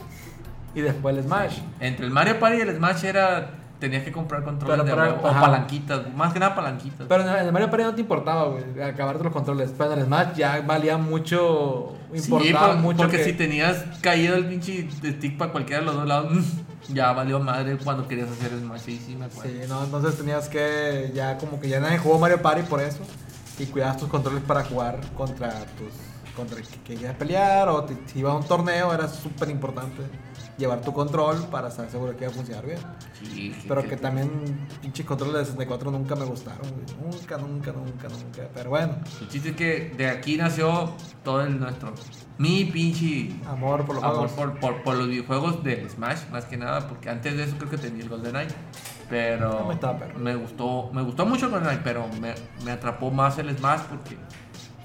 [0.80, 1.60] y después el Smash.
[1.80, 3.52] Entre el Mario Party y el Smash era...
[3.80, 5.40] Tenías que comprar controles Pero de para- huevo, o ajá.
[5.42, 7.06] palanquitas, más que nada palanquitas.
[7.08, 9.72] Pero en el Mario Party no te importaba, güey, acabarte los controles.
[9.78, 12.98] Pero en el Smash ya valía mucho, importaba por- mucho.
[12.98, 16.34] porque que- si tenías caído el pinche stick para cualquiera de los dos lados,
[16.90, 18.80] ya valió madre cuando querías hacer el Smash.
[18.82, 19.52] Sí, sí, me acuerdo.
[19.52, 23.02] Sí, no, entonces tenías que ya como que ya nadie jugó Mario Party por eso
[23.60, 25.92] y cuidabas tus controles para jugar contra tus
[26.36, 30.04] contra el que querías pelear o te- si ibas a un torneo era súper importante
[30.58, 32.80] llevar tu control para estar seguro que iba a funcionar bien.
[33.24, 33.88] Sí, Pero sí.
[33.90, 36.86] que también pinches controles de 64 nunca me gustaron, güey.
[37.12, 38.50] Nunca, nunca, nunca, nunca.
[38.54, 40.94] Pero bueno, El chiste es que de aquí nació
[41.24, 41.94] todo el nuestro.
[42.40, 44.32] Mi pinche amor por los amor juegos.
[44.34, 47.70] por, por, por los videojuegos del Smash, más que nada, porque antes de eso creo
[47.70, 48.50] que tenía el GoldenEye.
[49.10, 50.20] Pero No, estaba perro.
[50.20, 52.34] me gustó, me gustó mucho el GoldenEye, pero me,
[52.66, 54.18] me atrapó más el Smash porque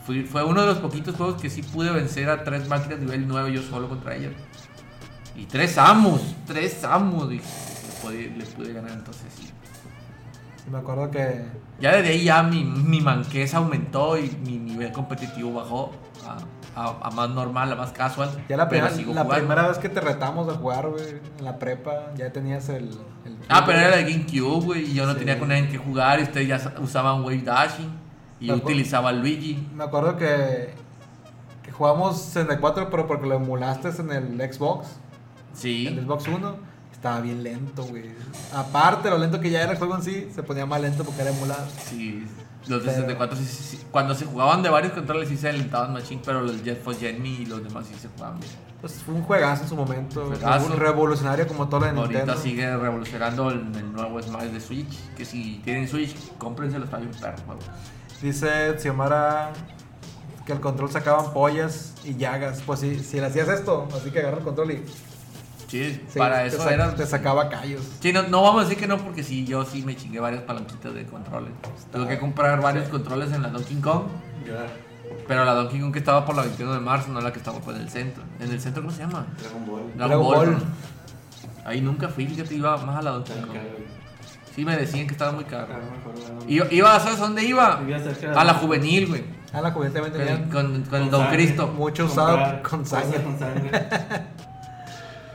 [0.07, 3.27] fui- fue uno de los poquitos juegos que sí pude vencer a tres máquinas nivel
[3.27, 4.33] 9 yo solo contra ellas.
[5.37, 7.45] Y tres amos, tres amos, dije,
[8.37, 9.51] le pude, ganar entonces sí.
[10.71, 11.45] Me acuerdo que
[11.81, 15.93] Ya desde ahí ya mi, mi manqueza aumentó y mi nivel competitivo bajó
[16.27, 18.31] a, a- a más normal, a más casual.
[18.49, 21.05] ya la, pero primera, la primera vez que te retamos a jugar, güey,
[21.39, 22.91] en la prepa, ya tenías el...
[23.25, 25.19] el Ah, pero era de GameCube, güey, y yo no Sí.
[25.21, 27.91] tenía con nadie que jugar y ustedes ya sa- usaban Wave Dashing
[28.41, 29.67] y yo utilizaba el Luigi.
[29.75, 30.75] Me acuerdo que,
[31.63, 34.87] que jugamos 64, pero porque lo emulaste en el Xbox,
[35.53, 36.01] el Sí.
[36.03, 36.57] Xbox 1,
[36.93, 38.11] estaba bien lento, güey.
[38.55, 41.23] Aparte, lo lento que ya era el juego en sí, se ponía más lento porque
[41.23, 41.67] era emulado.
[41.89, 42.27] Sí.
[42.69, 43.81] Los de Pero- 64 sí, sí, sí.
[43.91, 47.47] Cuando se jugaban de varios controles sí se alentaban machine, pero los Jet Force y
[47.47, 48.53] los demás sí se jugaban bien.
[48.81, 52.41] Pues fue un juegazo en su momento, revo- revolucionario como todo lo de Ahorita Nintendo.
[52.41, 57.11] sigue revolucionando el, el nuevo Smash de Switch, que si tienen Switch, cómprenselo, está bien
[57.21, 57.61] perro el juego.
[58.21, 59.53] Dice Xiomara
[60.47, 62.63] que el control sacaban pollas y llagas.
[62.65, 64.85] Pues si, si le hacías esto, así que agarra el control y
[65.73, 66.95] Sí, sí, para te eso era...
[66.95, 67.81] te sacaba callos.
[68.01, 70.43] Sí, no, no vamos a decir que no, porque sí, yo sí me chingué varias
[70.43, 71.51] palanquitas de controles.
[71.91, 74.03] Tuve que comprar varios controles en la Donkey Kong,
[74.47, 74.67] Ya,
[75.27, 77.59] pero la Donkey Kong que estaba por la 21 de marzo, no la que estaba
[77.61, 78.23] por el centro.
[78.39, 79.27] ¿En el centro cómo se llama?
[79.39, 79.83] Dragon Ball.
[79.97, 80.63] Dragon Ball.
[81.65, 83.57] Ahí nunca fui, fíjate, iba más a la Donkey Kong.
[84.55, 85.69] Sí, me decían que estaba muy caro.
[85.73, 86.45] Ah.
[86.47, 87.81] Iba, iba, ¿sabes dónde iba?
[88.37, 89.25] A la juvenil, güey.
[89.55, 91.37] Ah, la comunidad también Con, con- con el Con Don sangre.
[91.39, 91.67] Cristo.
[91.69, 93.23] mucho usado con sangre.
[93.23, 93.71] con sangre.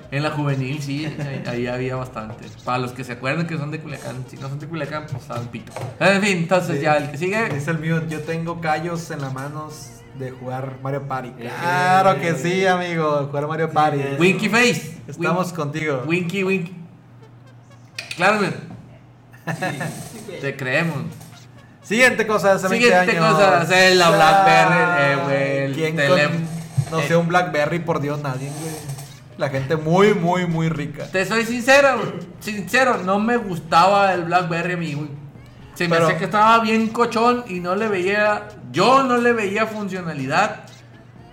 [0.09, 2.45] En la juvenil, sí, ahí, ahí había bastante.
[2.63, 5.23] Para los que se acuerdan que son de Culiacán, si no son de Culiacán, pues
[5.23, 5.73] saben pito.
[5.99, 6.81] En fin, entonces Sí.
[6.83, 7.49] ya el que sigue.
[7.49, 11.33] Dice el mío, yo tengo callos en las manos de jugar Mario Party.
[11.37, 11.51] Eh.
[11.61, 13.99] Claro que sí, amigo, jugar Mario Party.
[13.99, 14.15] eh.
[14.19, 14.97] Winky Face.
[15.07, 16.03] Estamos contigo.
[16.05, 16.75] Win- Winky, Winky.
[18.15, 20.39] Claro, güey, Sí, güey.
[20.41, 20.97] te creemos.
[21.83, 23.33] Siguiente cosa de hace 20 Siguiente años.
[23.33, 26.57] cosa, la Blackberry, eh, güey, el ¿Quién tele- con-
[26.91, 27.07] No eh.
[27.07, 28.96] sé, un Blackberry, por Dios, nadie, güey.
[29.37, 31.05] La gente muy, muy, muy rica.
[31.11, 32.13] Te soy sincero.
[32.39, 35.09] Sincero, no me gustaba el Blackberry a mí, güey.
[35.75, 38.47] Se me Pero- hacía que estaba bien cochón y no le veía.
[38.71, 40.63] Yo no le veía funcionalidad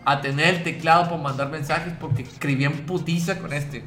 [0.05, 3.85] a tener el teclado para mandar mensajes porque escribía en putiza con este.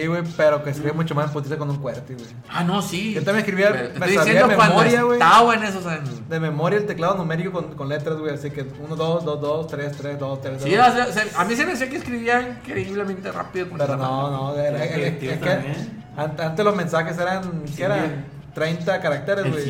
[0.00, 2.26] Sí, güey, pero que escribe mucho más en putiza con un QWERTY, güey.
[2.48, 3.14] Ah, no, sí.
[3.14, 5.18] Yo también escribía- me estoy diciendo de memoria, güey.
[5.20, 6.28] estaba en esos años.
[6.28, 8.34] De memoria el teclado numérico con, con letras, güey.
[8.34, 10.62] Así que 1, 2, 2, 2, 3, 3, 2, 3, 2.
[10.64, 13.68] Sí, o sea, se- a mí se me hacía que escribía increíblemente rápido.
[13.68, 14.30] con Pero no, mano.
[14.30, 15.74] no, era, era- es que
[16.16, 18.00] antes los mensajes eran, ¿qué eran?
[18.00, 18.34] Symbian.
[18.54, 19.64] 30 caracteres, güey.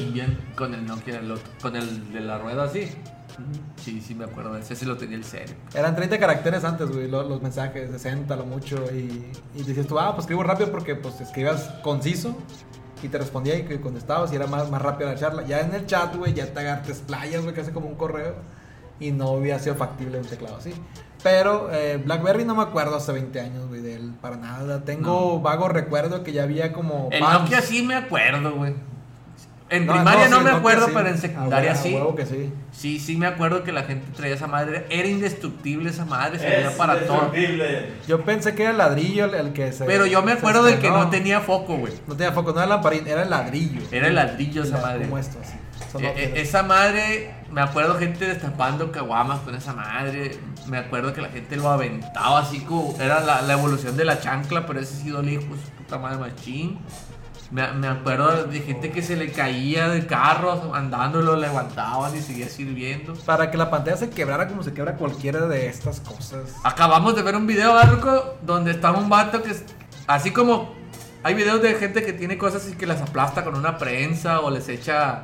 [0.56, 2.90] Con el Nokia, el otro, con el de la rueda así.
[3.76, 5.54] Sí, sí me acuerdo ese, ese lo tenía el serio.
[5.74, 8.84] Eran 30 caracteres antes, güey, los, los mensajes, 60 lo mucho.
[8.92, 12.36] Y, y decías tú, ah, pues escribo rápido porque pues escribas conciso.
[13.02, 15.44] Y te respondía y que contestabas y era más, más rápida la charla.
[15.44, 18.34] Ya en el chat, güey, ya te agartes playas, güey, casi como un correo.
[18.98, 20.72] Y no hubiera sido factible un teclado así.
[21.22, 24.84] Pero eh, BlackBerry no me acuerdo hace 20 años, güey, de él, para nada.
[24.84, 27.08] Tengo vago recuerdo que ya había como...
[27.10, 27.20] El.
[27.20, 28.74] Nokia sí me acuerdo, güey.
[29.74, 30.92] En No, primaria no, me acuerdo, sí.
[30.94, 31.94] pero en secundaria huevo, a sí.
[31.94, 32.52] huevo que sí.
[32.72, 34.86] Sí, sí me acuerdo que la gente traía esa madre.
[34.90, 37.32] Era indestructible esa madre, servía Es para todo.
[37.34, 37.92] indestructible.
[38.06, 39.84] Yo pensé que era el ladrillo el, el que se...
[39.84, 41.92] Pero yo me acuerdo del que no tenía foco, güey.
[42.06, 43.80] No tenía foco, no era lamparín, era el ladrillo.
[43.90, 45.04] Era el ladrillo esa madre.
[45.04, 45.54] Como esto, así.
[46.00, 50.36] Eh, eh, esa madre, me acuerdo gente destapando caguamas con esa madre.
[50.66, 52.96] Me acuerdo que la gente lo aventaba así como.
[53.00, 56.78] Era la, la evolución de la chancla, pero ese sí dolía, pues puta madre machín.
[57.54, 62.20] Me, me acuerdo de gente que se le caía de carros andando, lo levantaban y
[62.20, 63.14] seguía sirviendo.
[63.14, 66.52] Para que la pantalla se quebrara como se quebra cualquiera de estas cosas.
[66.64, 69.64] Acabamos de ver un video, Barroco, donde estaba un vato que es
[70.08, 70.74] así como
[71.22, 74.50] hay videos de gente que tiene cosas y que las aplasta con una prensa o
[74.50, 75.22] les echa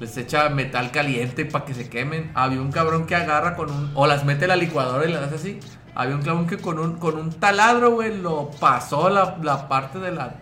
[0.00, 2.32] les echa metal caliente para que se quemen.
[2.34, 5.22] Había un cabrón que agarra con un o las mete a la licuadora y las
[5.22, 5.60] hace así.
[5.94, 10.00] Había un cabrón que con un con un taladro, güey, lo pasó la, la parte
[10.00, 10.34] de la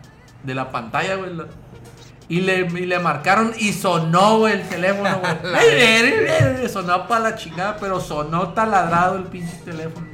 [0.43, 1.33] de la pantalla, güey.
[2.29, 6.69] Y le, y le marcaron y sonó, güey, el teléfono, güey.
[6.73, 10.07] sonó para la chingada, pero sonó taladrado el pinche teléfono.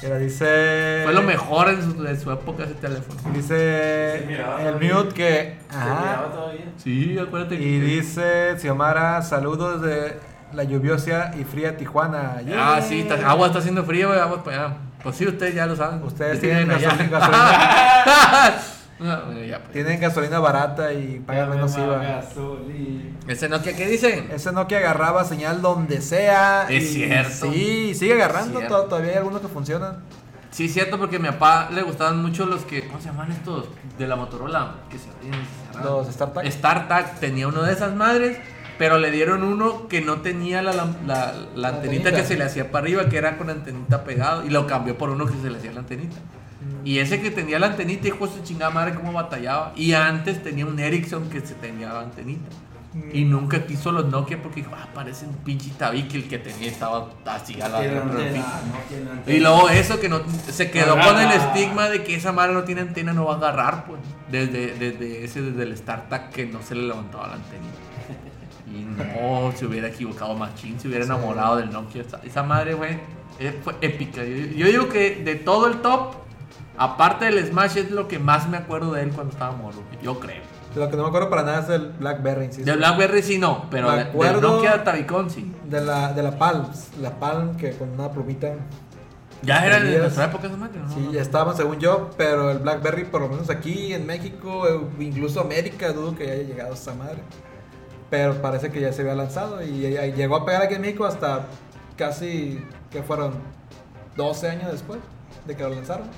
[0.00, 1.00] Mira, dice.
[1.02, 3.18] Fue lo mejor en su, en su época ese teléfono.
[3.34, 4.94] Dice el todavía.
[4.94, 5.58] mute que.
[5.68, 6.24] Se miraba Ajá.
[6.32, 6.64] todavía.
[6.76, 7.56] Sí, acuérdate.
[7.56, 10.20] Y dice Xiomara, saludos de
[10.52, 12.36] la lluviosa y fría Tijuana.
[12.56, 14.76] Ah, sí, está- agua está haciendo frío, güey, vamos para allá.
[15.02, 16.00] Pues sí, ustedes ya lo saben.
[16.04, 16.96] Ustedes Ya tienen allá.
[19.00, 19.72] No, bueno, ya, pues.
[19.72, 21.98] tienen gasolina barata y pagan menos IVA.
[21.98, 23.16] gasolina.
[23.28, 24.28] ¿Ese Nokia qué dicen?
[24.32, 26.66] Ese Nokia agarraba señal donde sea.
[26.68, 27.52] Es y cierto.
[27.52, 28.60] Sí, sigue agarrando.
[28.60, 29.98] Todavía hay algunos que funcionan.
[30.50, 32.86] Sí, es cierto, porque a mi papá le gustaban mucho los que.
[32.88, 33.68] ¿Cómo se llaman estos?
[33.98, 34.74] De la Motorola.
[34.90, 35.08] Que se.
[35.84, 36.50] Los StarTAC.
[36.50, 38.38] StarTAC tenía uno de esas madres,
[38.78, 42.10] pero le dieron uno que no tenía la, lam- la, la antenita antenita.
[42.12, 45.10] que se le hacía para arriba, que era con antenita pegado, y lo cambió por
[45.10, 46.16] uno que se le hacía la antenita.
[46.84, 49.72] Y ese que tenía la antenita, hijo de su chingada madre, cómo batallaba.
[49.76, 52.48] Y antes tenía un Ericsson que se tenía la antenita.
[53.12, 56.68] Y nunca quiso los Nokia porque dijo, ah, parece un pinche tabique el que tenía,
[56.68, 58.44] estaba así a la tiene antena.
[59.26, 61.04] y luego eso que no se quedó Ah.
[61.06, 64.00] con el estigma de que esa madre no tiene antena, no va a agarrar, pues.
[64.32, 67.64] Desde, desde ese, desde el StarTAC que no se le levantaba la antena.
[68.66, 72.02] Y no, se hubiera equivocado machín, se hubiera enamorado del Nokia.
[72.02, 72.98] Esa, esa madre, güey,
[73.38, 74.24] eh, fue épica.
[74.24, 76.14] Yo, yo digo que de todo el top,
[76.78, 79.82] aparte del Smash, es lo que más me acuerdo de él cuando estaba morro.
[80.02, 80.42] Yo creo.
[80.74, 82.70] Lo que no me acuerdo para nada es del Blackberry, insisto.
[82.70, 85.52] De BlackBerry sí no, pero Me de- del acuerdo- Nokia Tabicón sí.
[85.64, 86.66] De la, de la Palm.
[87.00, 88.52] La Palm que con una plumita.
[89.42, 90.68] Ya era de nuestra época ¿no?
[90.92, 94.80] Sí, ya estaban según yo, pero el BlackBerry, por lo menos aquí en México, eh,
[94.98, 97.18] incluso América, dudo que haya llegado a esa madre.
[98.10, 101.04] Pero parece que ya se había lanzado y ya llegó a pegar aquí en México
[101.06, 101.46] hasta
[101.96, 103.34] casi, que fueron
[104.16, 104.98] 12 años después
[105.46, 106.08] de que lo lanzaron.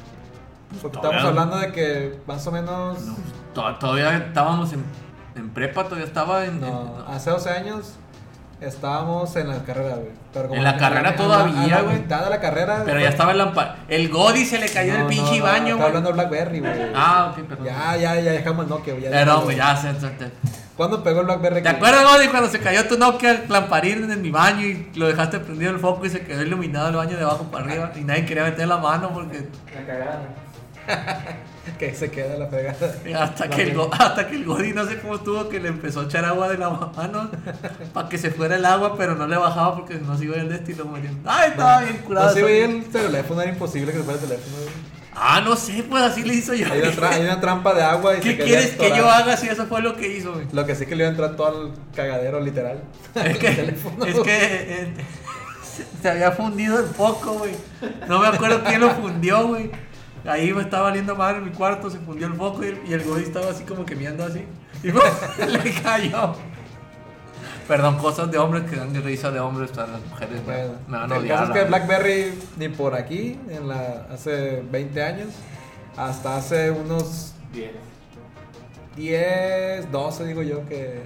[0.80, 3.16] Porque estamos Todavía- hablando de que más o menos, No,
[3.54, 4.84] to- todavía estábamos en,
[5.36, 6.60] en prepa, todavía estaba en.
[6.60, 7.94] no, en- hace 12 años
[8.60, 10.10] estábamos en la carrera, güey.
[10.32, 11.96] Pero como En la carrera todavía, güey.
[11.96, 12.82] mitad de la carrera.
[12.84, 13.76] pero ya estaba el lampa.
[13.88, 15.86] El Godi se le cayó No, el pinche no, no, baño, Estaba güey.
[15.88, 16.72] hablando de BlackBerry, güey.
[16.94, 17.66] Ah, ok, perdón.
[17.66, 19.04] Ya, ya, ya dejamos el Nokia, güey.
[19.04, 19.92] ya Perdón, güey, ya sé.
[20.76, 21.62] ¿Cuándo pegó el Blackberry?
[21.62, 25.08] ¿Te acuerdas, Godi, cuando se cayó tu Nokia el lamparín en mi baño y lo
[25.08, 28.00] dejaste prendido el foco y se quedó iluminado el baño de abajo para arriba y
[28.00, 29.48] nadie quería meter la mano porque.
[29.74, 30.20] La cagada.
[31.78, 32.76] Que se queda la pegada.
[33.22, 36.04] Hasta que, el, hasta que el Godi no sé cómo estuvo que le empezó a
[36.04, 37.30] echar agua de la mano
[37.94, 40.48] para que se fuera el agua, pero no le bajaba porque no se iba el
[40.48, 40.84] destino.
[41.24, 42.26] Ay, estaba bien curado.
[42.26, 44.56] No, esa veía el teléfono, era imposible que se fuera el teléfono.
[45.14, 46.66] Ah, no sé, pues así le hizo yo.
[46.72, 49.36] Hay una, tra- hay una trampa de agua y se ¿Qué quieres que yo haga
[49.36, 50.46] si eso fue lo que hizo, güey?
[50.52, 52.80] Lo que sí que le iba a entrar todo al cagadero, literal.
[53.14, 54.04] Es que, teléfono.
[54.04, 54.94] es que eh,
[55.76, 57.52] se- se había fundido el foco, güey.
[58.08, 59.70] No me acuerdo quién lo fundió, güey.
[60.26, 62.92] Ahí me estaba valiendo madre en mi cuarto, se fundió el foco y el, y
[62.92, 64.44] el estaba así como que mirando así.
[64.82, 64.88] Y
[65.46, 66.34] le cayó.
[67.66, 70.44] Perdón, cosas de hombres que dan de risa de hombres a las mujeres.
[70.44, 71.64] Bueno, me van a el caso es que.
[71.64, 75.28] BlackBerry ni por aquí, en la, hace 20 años,
[75.96, 77.72] hasta hace unos Bien.
[78.96, 81.02] 10, 12 digo yo que...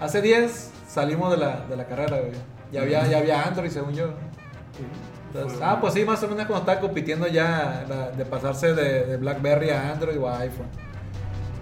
[0.00, 2.32] Hace 10 salimos de la, de la carrera, güey.
[2.72, 4.14] Ya había, ya había Android, según yo.
[5.32, 9.04] Entonces, ah, pues sí, más o menos cuando estaba compitiendo ya la- de pasarse de,
[9.06, 10.66] de BlackBerry a Android o a iPhone.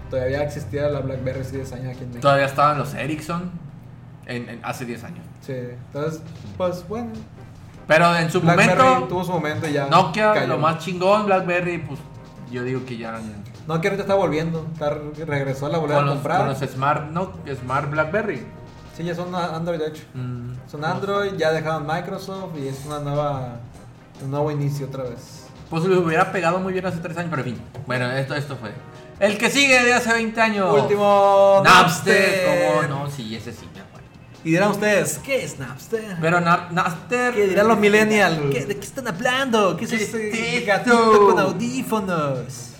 [0.09, 2.21] Todavía existía la BlackBerry hace 10 años aquí en México.
[2.21, 3.51] Todavía estaban los Ericsson
[4.25, 5.25] en, en- hace 10 años.
[5.41, 6.21] Sí, entonces,
[6.57, 7.11] pues bueno.
[7.85, 9.87] Pero en su BlackBerry momento, tuvo su momento y ya.
[9.87, 10.47] Nokia, cayó.
[10.47, 11.99] lo más chingón, BlackBerry, pues
[12.51, 13.11] yo digo que ya.
[13.67, 14.65] Nokia ahorita está volviendo.
[14.73, 14.95] Está,
[15.27, 16.37] regresó a la volver a comprar.
[16.39, 18.45] con los Smart, no, Smart BlackBerry.
[18.99, 20.03] Sí, ya son Android de hecho.
[20.13, 20.51] Mm.
[20.69, 23.59] Son Android, ya dejaron Microsoft y es una nueva.
[24.21, 25.45] Un nuevo inicio otra vez.
[25.69, 27.61] Pues le hubiera pegado muy bien hace 3 años, pero en fin.
[27.87, 28.71] Bueno, esto, esto fue.
[29.21, 30.81] El que sigue de hace 20 años.
[30.81, 31.61] Último.
[31.63, 32.73] Napster.
[32.73, 33.09] ¿Cómo no?
[33.09, 34.05] Sí, ese sí, me acuerdo.
[34.43, 36.17] Y dirán ustedes, ¿qué es Napster?
[36.19, 37.33] Pero Nap- Napster.
[37.33, 38.37] ¿Qué dirán los millennials?
[38.51, 39.77] ¿Qué- ¿De qué están hablando?
[39.77, 42.73] ¿Qué es ¿Qué ese es gatito con audífonos?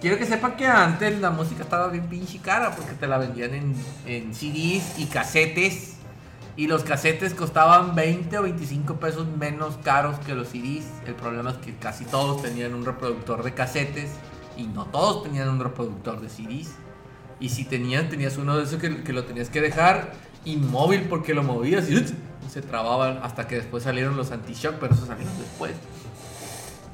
[0.00, 3.54] Quiero que sepan que antes la música estaba bien pinche cara porque te la vendían
[3.54, 3.74] en,
[4.06, 5.94] en CDs y casetes.
[6.58, 10.86] Y los casetes costaban 20 o 25 pesos menos caros que los CDs.
[11.06, 14.10] El problema es que casi todos tenían un reproductor de casetes
[14.56, 16.72] y no todos tenían un reproductor de CDs.
[17.40, 20.12] Y si tenían, tenías uno de esos que, lo tenías que dejar
[20.44, 22.04] inmóvil porque lo movías y
[22.48, 25.72] se trababan hasta que después salieron los anti-shock, pero eso salieron después.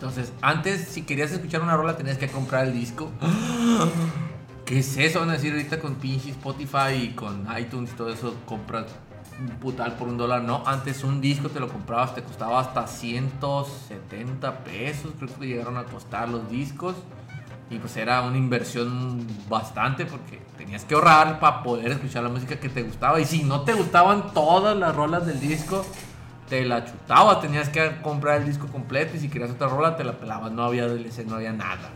[0.02, 3.12] Entonces, antes, si querías escuchar una rola, tenías que comprar el disco.
[4.64, 5.20] ¿Qué es eso?
[5.20, 8.86] Van a decir ahorita con pinche Spotify y con iTunes y todo eso, compras
[9.38, 10.42] un putal por un dólar.
[10.42, 15.76] No, antes un disco te lo comprabas, te costaba hasta 170 pesos, creo que llegaron
[15.76, 16.96] a costar los discos.
[17.70, 22.58] Y pues era una inversión bastante porque tenías que ahorrar para poder escuchar la música
[22.58, 23.20] que te gustaba.
[23.20, 25.86] Y si no te gustaban todas las rolas del disco,
[26.48, 27.40] te la chutaba.
[27.40, 30.52] Tenías que comprar el disco completo y si querías otra rola te la pelabas.
[30.52, 31.90] No había DLC, no había nada.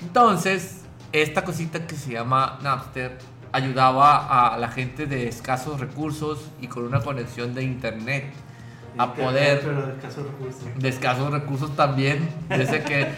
[0.00, 0.82] Entonces,
[1.12, 3.18] esta cosita que se llama Napster
[3.52, 8.32] ayudaba a la gente de escasos recursos y con una conexión de internet
[8.96, 10.62] a Internet, poder Pero de escasos recursos.
[10.76, 12.28] de escasos recursos también.
[12.48, 13.08] Desde que.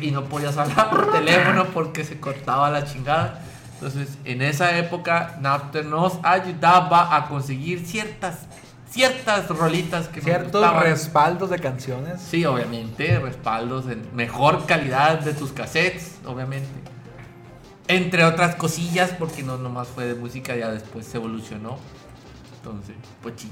[0.00, 3.42] Y no podías hablar por teléfono porque se cortaba la chingada.
[3.80, 8.46] Entonces, en esa época, Napster nos ayudaba a conseguir ciertas,
[8.90, 10.82] ciertas rolitas que nos Ciertos gustaban.
[10.82, 12.20] respaldos de canciones.
[12.20, 16.68] Sí, obviamente, respaldos en mejor calidad de tus cassettes, obviamente.
[17.86, 21.78] Entre otras cosillas, porque no nomás fue de música, ya después se evolucionó.
[22.56, 23.50] Entonces, pues sí.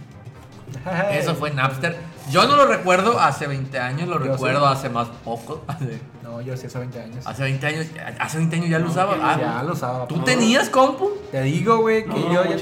[1.12, 1.96] Eso fue Napster.
[2.30, 4.72] Yo no lo recuerdo hace 20 años, lo Yo recuerdo sí.
[4.72, 5.62] hace más poco.
[5.68, 7.26] Hace, No, yo sí hace 20 años.
[7.26, 7.86] hace 20 años,
[8.18, 9.14] hace 20 años ya lo No, usaba.
[9.14, 10.06] que Ah, ya lo usaba.
[10.08, 10.24] ¿Tú no.
[10.24, 11.10] tenías compu?
[11.30, 12.56] Te digo, güey, que No, yo, ya-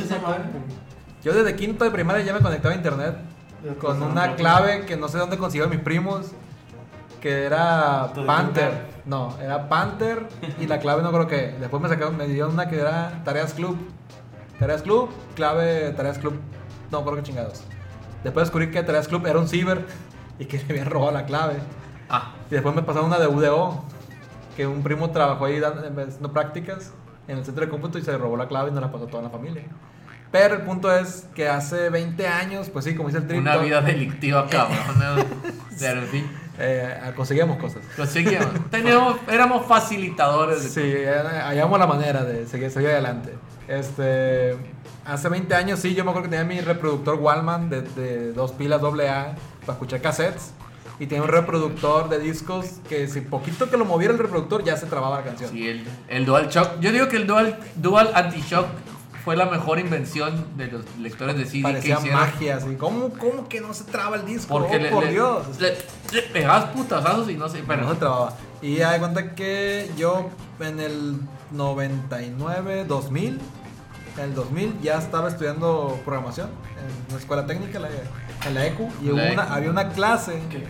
[1.22, 3.16] yo desde quinto de primaria ya me conectaba a internet
[3.80, 6.26] con una clave que no sé dónde consiguió mis primos,
[7.22, 8.92] que era Panther.
[9.06, 10.28] No, era Panther
[10.60, 11.56] y la clave no creo que.
[11.58, 13.78] Después me sacaron, me dieron una que era Tareas Club.
[14.58, 16.38] Tareas Club, clave Tareas Club.
[16.90, 17.62] No, creo que chingados.
[18.24, 19.84] Después descubrí que Tareas Club era un ciber
[20.38, 21.54] y que le habían robado la clave.
[22.08, 23.84] Ah, Y después me pasaron una de UDO,
[24.56, 26.92] que un primo trabajó ahí haciendo prácticas
[27.28, 29.22] en el centro de cómputo y se robó la clave y nos la pasó toda
[29.22, 29.62] la familia.
[30.30, 33.56] Pero el punto es que hace 20 años, pues sí, como dice el trip, una
[33.56, 34.78] vida delictiva, cabrón.
[35.78, 37.82] Pero en fin, eh, conseguíamos cosas.
[37.96, 38.50] conseguíamos.
[38.70, 40.74] Teníamos, éramos facilitadores.
[40.74, 43.32] de Sí, hallamos la manera de seguir, seguir adelante.
[43.68, 44.56] Este,
[45.04, 48.52] hace 20 años sí, yo me acuerdo que tenía mi reproductor Wallman de, de dos
[48.52, 50.52] pilas AA para escuchar cassettes.
[51.00, 54.76] Y tenía un reproductor de discos que si poquito que lo moviera el reproductor ya
[54.76, 55.50] se trababa la canción.
[55.50, 56.78] Sí, el, el Dual Shock.
[56.80, 58.66] Yo digo que el Dual, Dual Anti-Shock
[59.24, 62.20] fue la mejor invención de los lectores de CD Parecía que hicieron.
[62.20, 62.76] magia, así.
[62.76, 64.46] ¿Cómo, ¿Cómo que no se traba el disco?
[64.56, 65.46] Porque Oh, le, por le- Dios.
[65.58, 65.76] le-
[66.12, 68.34] le pegabas putazazos y no sé, Pero no se trababa.
[68.62, 70.28] Y de cuenta que yo
[70.60, 71.16] en el
[71.54, 73.40] 99, 2000,
[74.16, 77.88] en el 2000 ya estaba estudiando programación en una escuela técnica, la-
[78.46, 78.88] en la ECU.
[79.02, 79.52] Y La una- ECU.
[79.52, 80.66] había una clase Que-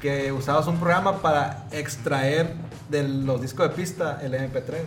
[0.00, 2.54] que usabas un programa para extraer
[2.90, 4.82] de los discos de pista el MP3.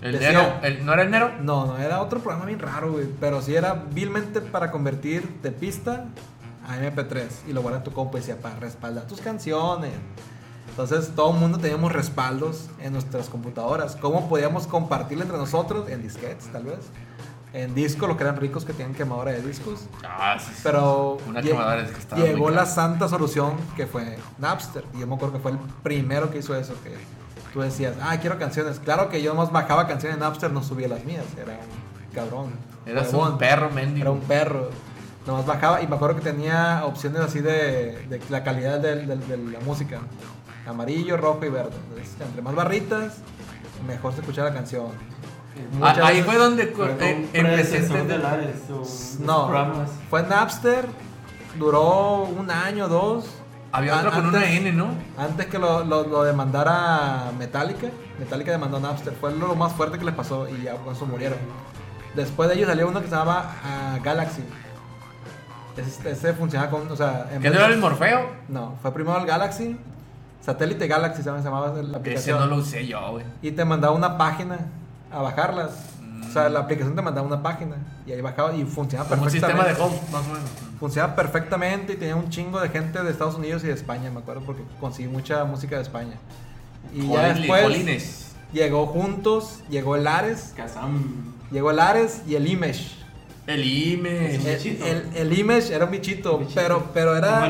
[0.00, 1.32] El Decía- Nero, el- ¿no era el Nero?
[1.42, 3.06] No, no, era otro programa bien raro, güey.
[3.20, 6.06] Pero sí era vilmente para convertir de pista
[6.66, 9.90] a MP3 y lo guardar en tu compu y decía para respaldar tus canciones.
[10.80, 13.96] Entonces todo el mundo teníamos respaldos en nuestras computadoras.
[13.96, 15.90] ¿Cómo podíamos compartirlo entre nosotros?
[15.90, 16.78] En disquetes, tal vez.
[17.52, 19.86] En discos, los que eran ricos que tenían quemadora de discos.
[20.04, 20.60] Ah, sí, sí.
[20.62, 24.84] Pero Una lle- quemadora es que estaba llegó la santa solución que fue Napster.
[24.94, 26.74] Y yo me acuerdo que fue el primero que hizo eso.
[26.84, 26.94] Que
[27.52, 28.78] tú decías, ah, quiero canciones.
[28.78, 31.24] Claro que yo nomás bajaba canciones en Napster, no subía las mías.
[31.36, 32.52] Era un cabrón.
[32.86, 33.32] Huevón.
[33.32, 34.02] un perro mendigo.
[34.02, 34.70] Era un perro.
[35.26, 39.60] Nomás bajaba y me acuerdo que tenía opciones así de, de la calidad de, la
[39.66, 39.98] música.
[40.68, 41.70] Amarillo, rojo y verde.
[41.88, 43.18] Entonces, entre más barritas,
[43.86, 44.86] mejor se escucha la canción.
[45.80, 48.18] Ah, muchas ahí fue donde eh, empecé a de
[49.20, 49.90] No, programas.
[50.08, 50.86] fue Napster,
[51.58, 53.26] duró un año, dos.
[53.72, 54.88] Había otro con una N, ¿no?
[55.18, 57.88] Antes que lo, lo, lo demandara Metallica,
[58.18, 61.04] Metallica demandó a Napster, fue lo más fuerte que les pasó y ya con eso
[61.06, 61.38] murieron.
[62.14, 64.42] Después de ellos salió uno que se llamaba ah, Galaxy.
[65.76, 68.30] Ese, ese funcionaba con, o sea, en ¿Que no era el Morfeo?
[68.48, 69.76] No, fue primero el Galaxy,
[70.52, 72.38] Satélite Galaxy se llamaba la Ese aplicación.
[72.40, 73.24] no lo usé yo, güey.
[73.42, 74.56] Y te mandaba una página
[75.12, 75.72] a bajarlas.
[76.26, 76.52] O sea, Mm.
[76.54, 77.76] la aplicación te mandaba una página
[78.06, 79.72] y ahí bajaba y funcionaba Como un perfectamente.
[79.74, 80.50] sistema de home, más o menos.
[80.80, 84.20] Funcionaba perfectamente y tenía un chingo de gente de Estados Unidos y de España, me
[84.20, 86.14] acuerdo, porque conseguí mucha música de España.
[86.94, 88.32] Y ya después Jolines.
[88.52, 91.34] llegó juntos, llegó el Ares, Kazam.
[91.50, 92.96] llegó el Ares y el Image.
[93.54, 93.60] El.
[94.40, 94.46] Un
[94.86, 97.40] El, el- el Image era un bichito, pero, pero era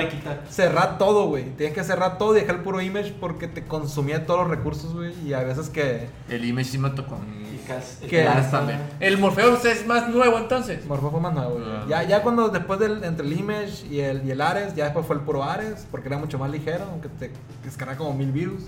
[0.50, 1.44] cerrar todo, güey.
[1.56, 4.94] Tenías que cerrar todo y dejar el puro Image porque te consumía todos los recursos,
[4.94, 5.12] güey.
[5.26, 7.18] Y a veces que El IME sí me tocó.
[7.42, 7.98] Y Kaz-
[9.00, 10.86] el Morfeo es más nuevo entonces.
[10.86, 11.64] Morfo fue más nuevo, güey.
[11.68, 11.84] Ah.
[11.88, 15.04] Ya, ya cuando después del, entre el Image y el, y el Ares, ya después
[15.04, 17.30] fue el puro Ares, porque era mucho más ligero, aunque te
[17.64, 18.62] descarga como mil virus.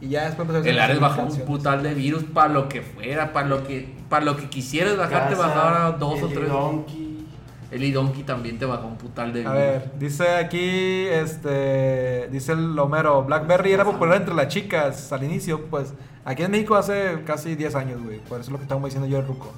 [0.00, 2.82] Y ya después empezó a El Ares bajó un putal de virus para lo que
[2.82, 6.48] fuera, para lo que, para lo que quisieras bajar, te bajaba dos o el tres.
[6.48, 7.26] Donkey.
[7.70, 9.54] El iDonkey también te bajó un putal de A virus.
[9.54, 15.66] ver, dice aquí, este, dice el Homero, BlackBerry era popular entre las chicas al inicio,
[15.66, 15.94] pues
[16.24, 19.06] aquí en México hace casi 10 años, güey, por eso es lo que estamos diciendo
[19.08, 19.52] yo el Ruco.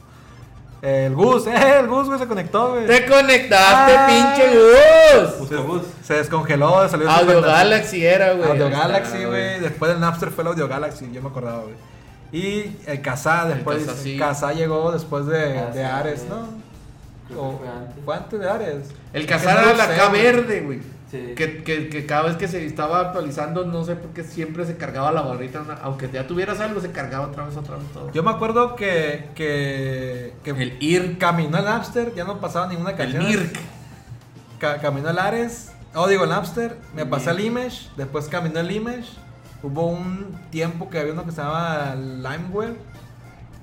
[0.83, 2.87] El Gus, eh, el Gus, güey, se conectó, güey.
[2.87, 4.07] Te conectaste, Ah.
[4.09, 5.39] pinche Gus.
[5.39, 5.83] Buscabus.
[6.03, 7.41] Se descongeló, salió Audio.
[7.41, 8.51] Galaxy era, güey.
[8.51, 9.61] Audio está, Galaxy, güey.
[9.61, 11.75] Después del Napster fue el Audio Galaxy, yo me acordaba, güey.
[12.33, 13.87] Y el Kazaa, después.
[14.03, 14.17] Sí.
[14.19, 16.25] Kazaa llegó después de, Kazaa, de Ares.
[16.29, 16.49] ¿no?
[17.29, 18.05] Creo O- que fue antes.
[18.05, 18.77] fue antes de Ares.
[19.13, 20.81] El no era la K verde, güey.
[21.13, 21.35] Sí.
[21.37, 24.79] Que, que, que cada vez que se estaba actualizando, no sé por qué siempre se
[24.79, 25.63] cargaba la barrita.
[25.83, 28.11] Aunque ya tuvieras algo, se cargaba otra vez, otra vez todo.
[28.13, 29.29] Yo me acuerdo que.
[29.35, 31.19] que, que El IRC.
[31.19, 33.23] caminó el Napster, ya no pasaba ninguna El canción.
[33.31, 33.59] IRC.
[34.59, 35.73] Ca- caminó el Ares.
[35.95, 36.79] Oh, digo, el Napster.
[36.95, 37.47] Me El pasé el IRC.
[37.47, 37.89] Image.
[37.97, 39.11] Después caminó el Image.
[39.63, 42.75] Hubo un tiempo que había uno que se llamaba LimeWare.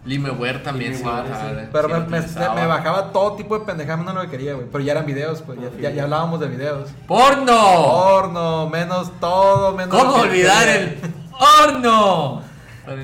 [0.05, 1.55] Limeware también se Limeware, bajaba, sí.
[1.59, 4.53] eh, Pero sí me, me- me bajaba todo tipo de pendejadas, menos lo que quería,
[4.53, 4.65] güey.
[4.71, 5.59] Pero ya eran videos, pues.
[5.59, 6.89] Ya, ya- ya hablábamos de videos.
[7.07, 7.83] ¡Porno!
[7.83, 9.93] Porno, menos todo, menos.
[9.95, 10.97] ¿Cómo olvidar el
[11.31, 12.41] porno?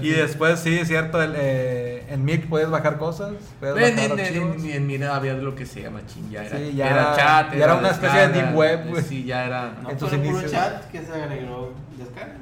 [0.02, 3.34] Y después, sí, es cierto, el, eh, en Mic puedes bajar cosas.
[3.60, 6.44] Puedes Ven, bajar en, en, en- en Mira había lo que se llama ching, ya
[6.44, 9.04] era, Sí, ya era era- chat, ya era una especie de descarga, deep web, güey.
[9.04, 9.74] Sí, ya era.
[9.84, 10.52] No, en sus inicios.
[10.52, 12.38] chat que se agregó descargas.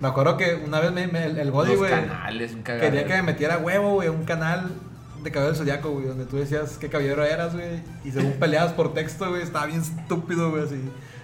[0.00, 2.90] Me acuerdo que una vez me, me- el, el los güey, canales, un cagadero.
[2.92, 4.68] quería que me metiera huevo, güey, a un canal
[5.22, 8.72] de Caballero del Zodiaco, güey, donde tú decías qué caballero eras, güey, y según peleabas
[8.72, 10.80] por texto, güey, estaba bien estúpido, güey, así.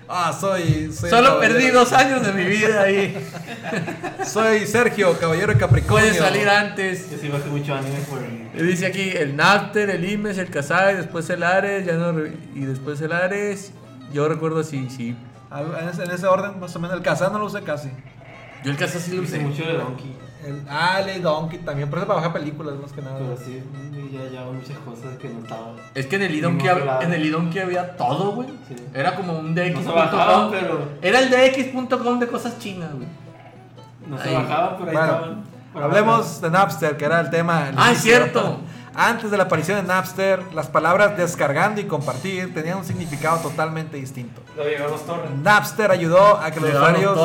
[0.08, 0.92] Ah, soy.
[0.92, 3.16] soy Solo perdí dos años de mi vida ahí.
[4.26, 6.10] Soy Sergio, caballero de Capricornio.
[6.10, 7.10] Puedes salir antes.
[7.10, 8.66] Yo sí bajé mucho anime por el.
[8.66, 12.14] Dice aquí el Napster, el Imes, el Kazaa, y después el Ares, ya no,
[12.54, 13.72] y después el Ares.
[14.12, 15.16] Yo recuerdo así, sí.
[15.80, 16.96] En ese, en ese orden, más o menos.
[16.98, 17.88] El Kazaa no lo usé casi.
[18.64, 19.44] Yo el Kazaa sí lo Hice usé.
[19.46, 20.16] mucho de Donkey.
[20.44, 23.18] El Ale, Donkey también, pero eso para bajar películas, más que nada.
[23.18, 23.62] Pero sí,
[24.12, 25.76] ya llevaba muchas cosas que no estaban.
[25.94, 26.34] Es que en el
[26.82, 27.02] claro.
[27.02, 28.48] en el Idonkey había todo, güey.
[28.68, 28.76] Sí.
[28.92, 29.94] Era como un No DX.com.
[29.94, 30.78] bajaban, pero.
[31.00, 33.08] Era el DX.com de cosas chinas, güey.
[34.06, 34.34] No se Ahí.
[34.34, 35.44] bajaban, pero ahí Bueno, estaban.
[35.82, 37.66] Hablemos de Napster, que era el tema.
[37.68, 38.58] al Ah, es cierto.
[38.96, 43.96] Antes de la aparición de Napster, las palabras descargando y compartir tenían un significado totalmente
[43.96, 44.40] distinto.
[44.56, 45.42] Lo llegaron los torrents.
[45.42, 47.18] Napster ayudó a que los usuarios.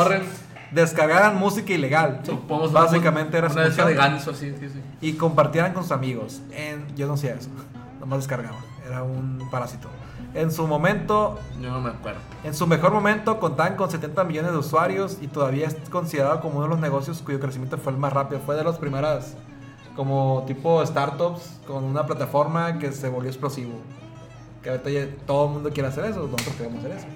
[0.72, 2.22] Descargaran música ilegal.
[2.24, 4.82] Supongamos Básicamente era una de ganso, sí, sí, sí.
[5.02, 6.42] y compartieran con sus amigos.
[6.52, 7.50] En, yo no hacía eso,
[8.00, 8.58] nomás descargaba.
[8.88, 9.88] Era un parásito.
[10.36, 12.20] En su momento, Yo no me acuerdo.
[12.44, 16.56] en su mejor momento, contaban con 70 millones de usuarios y todavía es considerado como
[16.58, 18.40] uno de los negocios cuyo crecimiento fue el más rápido.
[18.46, 19.34] Fue de las primeras,
[19.96, 23.74] como tipo startups, con una plataforma que se volvió explosivo.
[24.62, 27.08] Que ahorita ya todo el mundo quiere hacer eso, nosotros queremos hacer eso.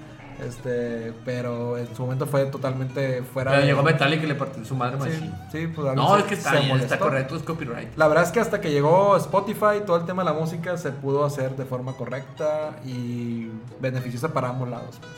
[0.42, 4.64] Este, pero en su momento fue totalmente fuera Pero de- llegó Metallica y le partió
[4.64, 7.96] su madre Sí, sí, pues No, se- es que está bien, está correcto, es copyright.
[7.96, 10.90] La verdad es que hasta que llegó Spotify, todo el tema de la música se
[10.90, 13.48] pudo hacer de forma correcta y
[13.80, 14.96] beneficiosa para ambos lados.
[15.00, 15.12] pues.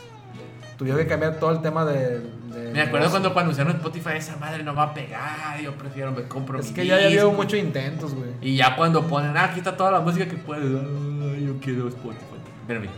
[0.77, 2.21] Tuvieron que cambiar todo el tema de.
[2.21, 6.13] de- Me acuerdo cuando, cuando anunciaron Spotify, esa madre no va a pegar, yo prefiero
[6.13, 7.33] me compro Es mi que ya había disco.
[7.33, 8.29] muchos intentos, güey.
[8.43, 11.89] Y ya cuando ponen, ah, aquí está toda la música que puedes, ay, yo quiero
[11.89, 12.21] Spotify.
[12.67, 12.93] Pero bien.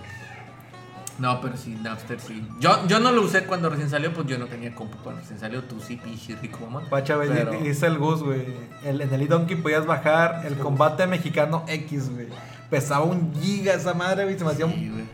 [1.19, 2.47] No, pero sí, Napster sí.
[2.61, 5.41] Yo, yo no lo usé cuando recién salió, pues yo no tenía compu cuando recién
[5.41, 5.65] salió.
[5.65, 6.89] Tú sí, pinche rico, mamá.
[6.89, 8.47] Pacha, güey, Pero- dice el Gus, güey.
[8.85, 12.29] El, en el e-Donkey podías bajar el combate mexicano X, güey.
[12.71, 14.39] Pesaba un giga esa madre, güey.
[14.39, 15.09] Se me hacía un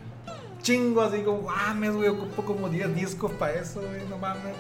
[0.63, 2.09] chingo así como, mames, güey.
[2.09, 4.03] Ocupo como 10 discos para eso, güey.
[4.11, 4.55] No mames.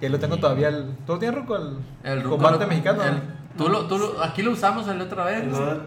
[0.00, 0.68] Y ahí lo tengo todavía.
[0.68, 1.56] El, ¿Tú tienes, Ruco?
[2.02, 3.02] El, combate lo- mexicano.
[3.04, 3.20] el-
[3.56, 5.44] tú lo, tú lo- aquí lo usamos la otra vez.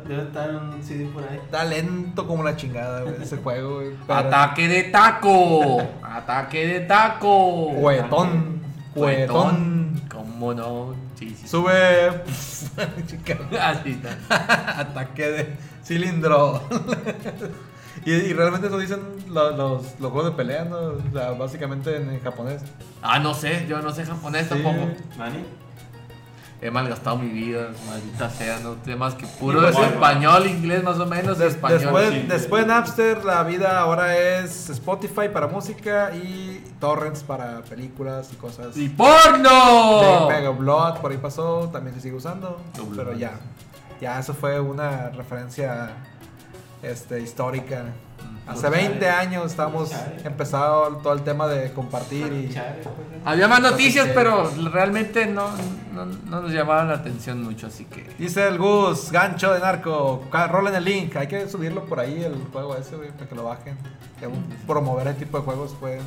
[0.08, 1.38] Debe estar un CD por ahí.
[1.44, 3.92] Está lento como la chingada, güey, ese juego, güey.
[4.08, 5.82] Pero- Ataque de taco.
[6.04, 7.72] Ataque de taco.
[7.72, 8.62] Juguetón.
[8.94, 10.02] Juguetón.
[10.12, 10.96] ¿Cómo no?
[11.20, 11.48] Sí, sí.
[11.48, 12.24] Sube.
[13.08, 13.38] Chica.
[13.62, 14.80] Así está.
[14.80, 16.62] Ataque de cilindro.
[18.06, 19.00] y, y realmente eso dicen
[19.30, 20.78] lo- los, los juegos de pelea, ¿no?
[20.78, 22.62] O sea, básicamente en, en japonés.
[23.02, 24.50] Ah, no sé, yo no sé japonés Sí.
[24.50, 24.88] tampoco.
[25.18, 25.44] Manny.
[26.62, 31.06] He malgastado mi vida, maldita sea, no más que puro pues, español, inglés más o
[31.06, 31.80] menos, español.
[31.80, 32.26] después, sí.
[32.28, 38.38] después de Napster, la vida ahora es Spotify para música y torrents para películas y
[38.38, 38.78] cosas.
[38.78, 40.30] ¡Y porno!
[40.30, 42.62] Mega Blood por ahí pasó, también se sigue usando,
[42.96, 43.34] pero ya,
[44.00, 45.90] ya eso fue una referencia
[46.82, 47.86] este, histórica.
[48.48, 49.10] Hace Pues, 20 chale.
[49.10, 49.92] años estamos
[50.24, 52.56] empezado todo el tema de compartir y.
[53.26, 55.50] Había más noticias, pero realmente no,
[55.94, 58.08] no, no nos llamaban la atención mucho, así que...
[58.20, 62.36] dice el Gus, gancho de narco, rolen el link, hay que subirlo por ahí el
[62.52, 63.76] juego ese, güey, para que lo bajen.
[64.20, 64.30] Que
[64.68, 66.00] promover ese tipo de juegos fue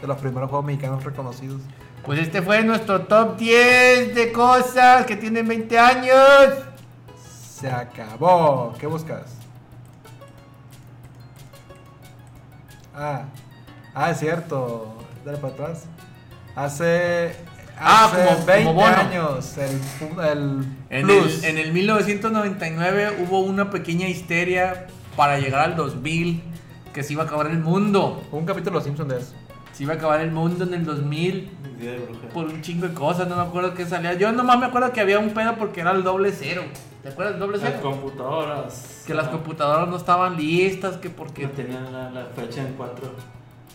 [0.00, 1.62] de los primeros juegos mexicanos reconocidos.
[2.04, 6.54] Pues este fue nuestro top 10 de cosas que tienen 20 años.
[7.50, 8.74] Se acabó.
[8.78, 9.22] ¿Qué buscas?
[12.96, 13.24] Ah,
[13.94, 14.96] ah, es cierto.
[15.24, 15.84] Dale para atrás.
[16.54, 17.36] Hace,
[17.78, 18.86] Ah, hace como- como 20 bono.
[18.96, 19.80] años el,
[20.24, 21.44] el En plus.
[21.44, 26.42] el, en el 1999 hubo una pequeña histeria para llegar al 2000,
[26.94, 28.22] que se iba a acabar el mundo.
[28.32, 29.34] Un capítulo de Los Simpsons de eso.
[29.74, 32.32] Se iba a acabar el mundo en el 2000 Día de brujas.
[32.32, 34.14] por un chingo de cosas, no me acuerdo qué salía.
[34.14, 36.62] Yo nomás me acuerdo que había un pedo porque era el doble cero.
[37.06, 37.80] ¿Te acuerdas del doble Las cero?
[37.82, 39.04] computadoras.
[39.06, 41.46] Que las computadoras no estaban listas, que Que porque...
[41.46, 43.10] tenían la, la fecha en 4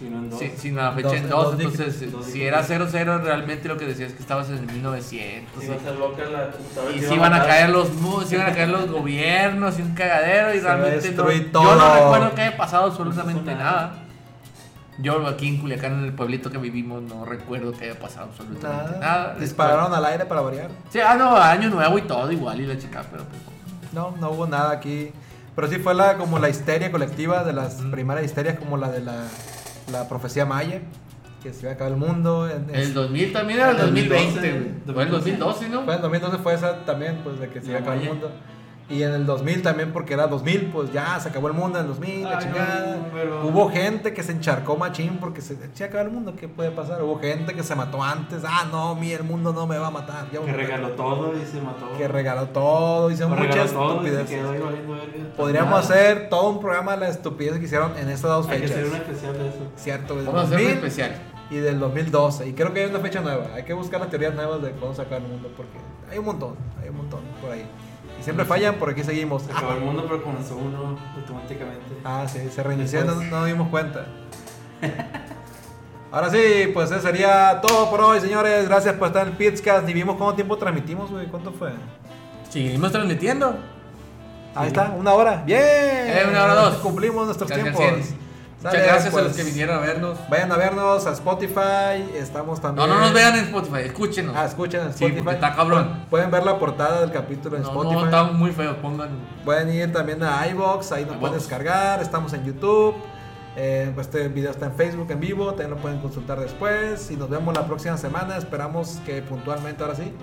[0.01, 0.39] y no en 2.
[0.39, 3.67] Sí, sin la fecha Dos- en dos 2, dígitos, entonces dos si era 00 realmente
[3.69, 5.63] lo que decías es que estabas en el 1900.
[5.63, 6.93] Iba a ser loca la computadora.
[6.95, 7.88] Y se iba iban a caer los
[8.27, 11.61] se iban a caer los gobiernos y un cagadero y Se realmente no, destruir yo
[11.61, 11.93] no todo.
[12.13, 13.71] recuerdo que haya pasado absolutamente No nada.
[13.71, 13.93] nada.
[15.02, 18.91] Yo aquí en Culiacán, en el pueblito que vivimos, no recuerdo que haya pasado absolutamente
[18.91, 18.99] Nada.
[18.99, 19.36] nada.
[19.39, 20.70] Dispararon al aire para variar.
[20.91, 23.41] Sí, ah, no, año nuevo y todo igual y la chica, pero pues,
[23.93, 25.12] No, no hubo nada aquí.
[25.56, 27.91] Pero sí fue la, como la histeria colectiva de las Ujú.
[27.91, 29.24] primeras histerias, como la de la,
[29.91, 30.82] la profecía maya,
[31.43, 32.47] que se iba a acabar el mundo.
[32.49, 34.52] En- el 2000 también era el El 2020, 2012,
[34.86, 34.93] güey.
[34.95, 35.84] Fue el 2012, ¿no?
[35.84, 38.32] Fue en 2012 fue esa también, pues de que se iba a acabar el mundo.
[38.91, 41.85] Y en el 2000 también, porque era 2000, pues ya se acabó el mundo en
[41.85, 42.97] el 2000, la no, chingada.
[43.13, 46.71] pero- Hubo gente que se encharcó machín porque se, se acabó el mundo, ¿qué puede
[46.71, 47.01] pasar?
[47.01, 49.91] Hubo gente que se mató antes, ah, no, mi, el mundo no me va a
[49.91, 50.25] matar.
[50.25, 50.55] ya Que a matar".
[50.57, 51.97] regaló todo y se mató.
[51.97, 54.29] Que regaló todo, muchas y se estupideces.
[54.29, 55.33] quedó valiendo verga.
[55.37, 55.79] Podríamos Nada.
[55.83, 58.77] hacer todo un programa de las estupideces que hicieron en estas dos Hay que fechas.
[58.77, 59.57] hacer una especial de eso.
[59.77, 61.11] Cierto, Vamos a hacer un 2000 especial.
[61.49, 62.47] y del 2012.
[62.49, 63.45] Y creo que hay una fecha nueva.
[63.55, 65.77] Hay que buscar las teorías nuevas de cuándo sacar el mundo porque
[66.11, 67.65] hay un montón, hay un montón por ahí.
[68.22, 69.41] Y siempre fallan, por aquí seguimos.
[69.41, 71.97] Se acabó el mundo, pero comenzó uno automáticamente.
[72.05, 74.05] Ah, sí, se reinició y no, no nos dimos cuenta.
[76.11, 78.67] Ahora sí, pues eso sería todo por hoy, señores.
[78.67, 79.88] Gracias por estar en el Pitscast.
[79.88, 81.26] Ni vimos cuánto tiempo transmitimos, güey.
[81.28, 81.72] ¿Cuánto fue?
[82.47, 83.57] Seguimos transmitiendo.
[84.53, 85.41] Ahí está, una hora.
[85.43, 85.59] ¡Bien!
[85.59, 86.76] Eh, una hora dos.
[86.76, 87.82] Cumplimos nuestros tiempos.
[87.82, 88.20] gracias.
[88.64, 90.18] Muchas gracias a pues, los que vinieron a vernos.
[90.30, 92.03] Vayan a vernos a Spotify.
[92.16, 92.89] Estamos No, también.
[92.89, 94.36] no nos vean en Spotify, escúchenos.
[94.36, 95.30] Ah, escuchen en Spotify.
[95.32, 96.05] está cabrón.
[96.09, 97.95] Pueden ver la portada del capítulo en no, Spotify.
[97.95, 99.09] no, está muy feo, pongan.
[99.43, 102.01] Pueden ir también a iBox, ahí nos pueden descargar.
[102.01, 102.95] Estamos en YouTube.
[103.57, 107.09] Eh, pues este video está en Facebook en vivo, también lo pueden consultar después.
[107.12, 108.38] Y nos vemos la próxima semana.
[108.38, 110.14] Esperamos que puntualmente, ahora sí,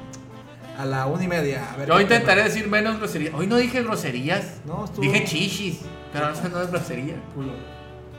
[0.79, 1.69] a la una y media.
[1.73, 2.55] A ver Yo intentaré tema.
[2.55, 3.35] decir menos groserías.
[3.35, 4.61] Hoy no dije groserías.
[4.65, 5.81] No, estuvo- Dije chichis.
[6.13, 7.17] Pero eso no es grosería.
[7.35, 7.53] Culo.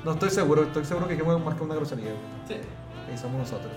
[0.03, 2.11] No estoy seguro, estoy seguro que dijimos más que una grosería.
[2.47, 2.55] Sí.
[3.13, 3.71] Y somos nosotros.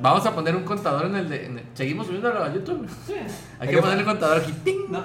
[0.00, 1.46] Vamos a poner un contador en el de.
[1.46, 2.88] en el- Seguimos subiendo a YouTube.
[3.06, 3.14] Sí.
[3.14, 3.26] Hay
[3.60, 4.52] Hay que que poner el contador aquí.
[4.64, 4.90] ¡Ting!
[4.90, 5.02] No.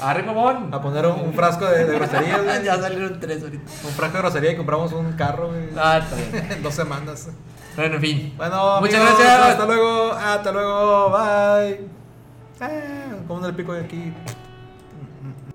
[0.00, 0.72] Arre, mamón.
[0.72, 2.62] A poner un, un frasco de, de grosería, güey.
[2.64, 3.64] ya salieron tres ahorita.
[3.84, 5.68] Un frasco de grosería y compramos un carro, güey.
[5.76, 6.52] Ah, está bien.
[6.52, 7.28] En dos semanas.
[7.76, 8.34] Bueno, en fin.
[8.36, 9.48] Bueno, Muchas amigos, gracias.
[9.50, 10.12] Hasta luego.
[10.12, 11.10] Hasta luego.
[11.10, 11.80] Bye.
[12.60, 12.68] Ah,
[13.26, 14.12] como en el pico de aquí.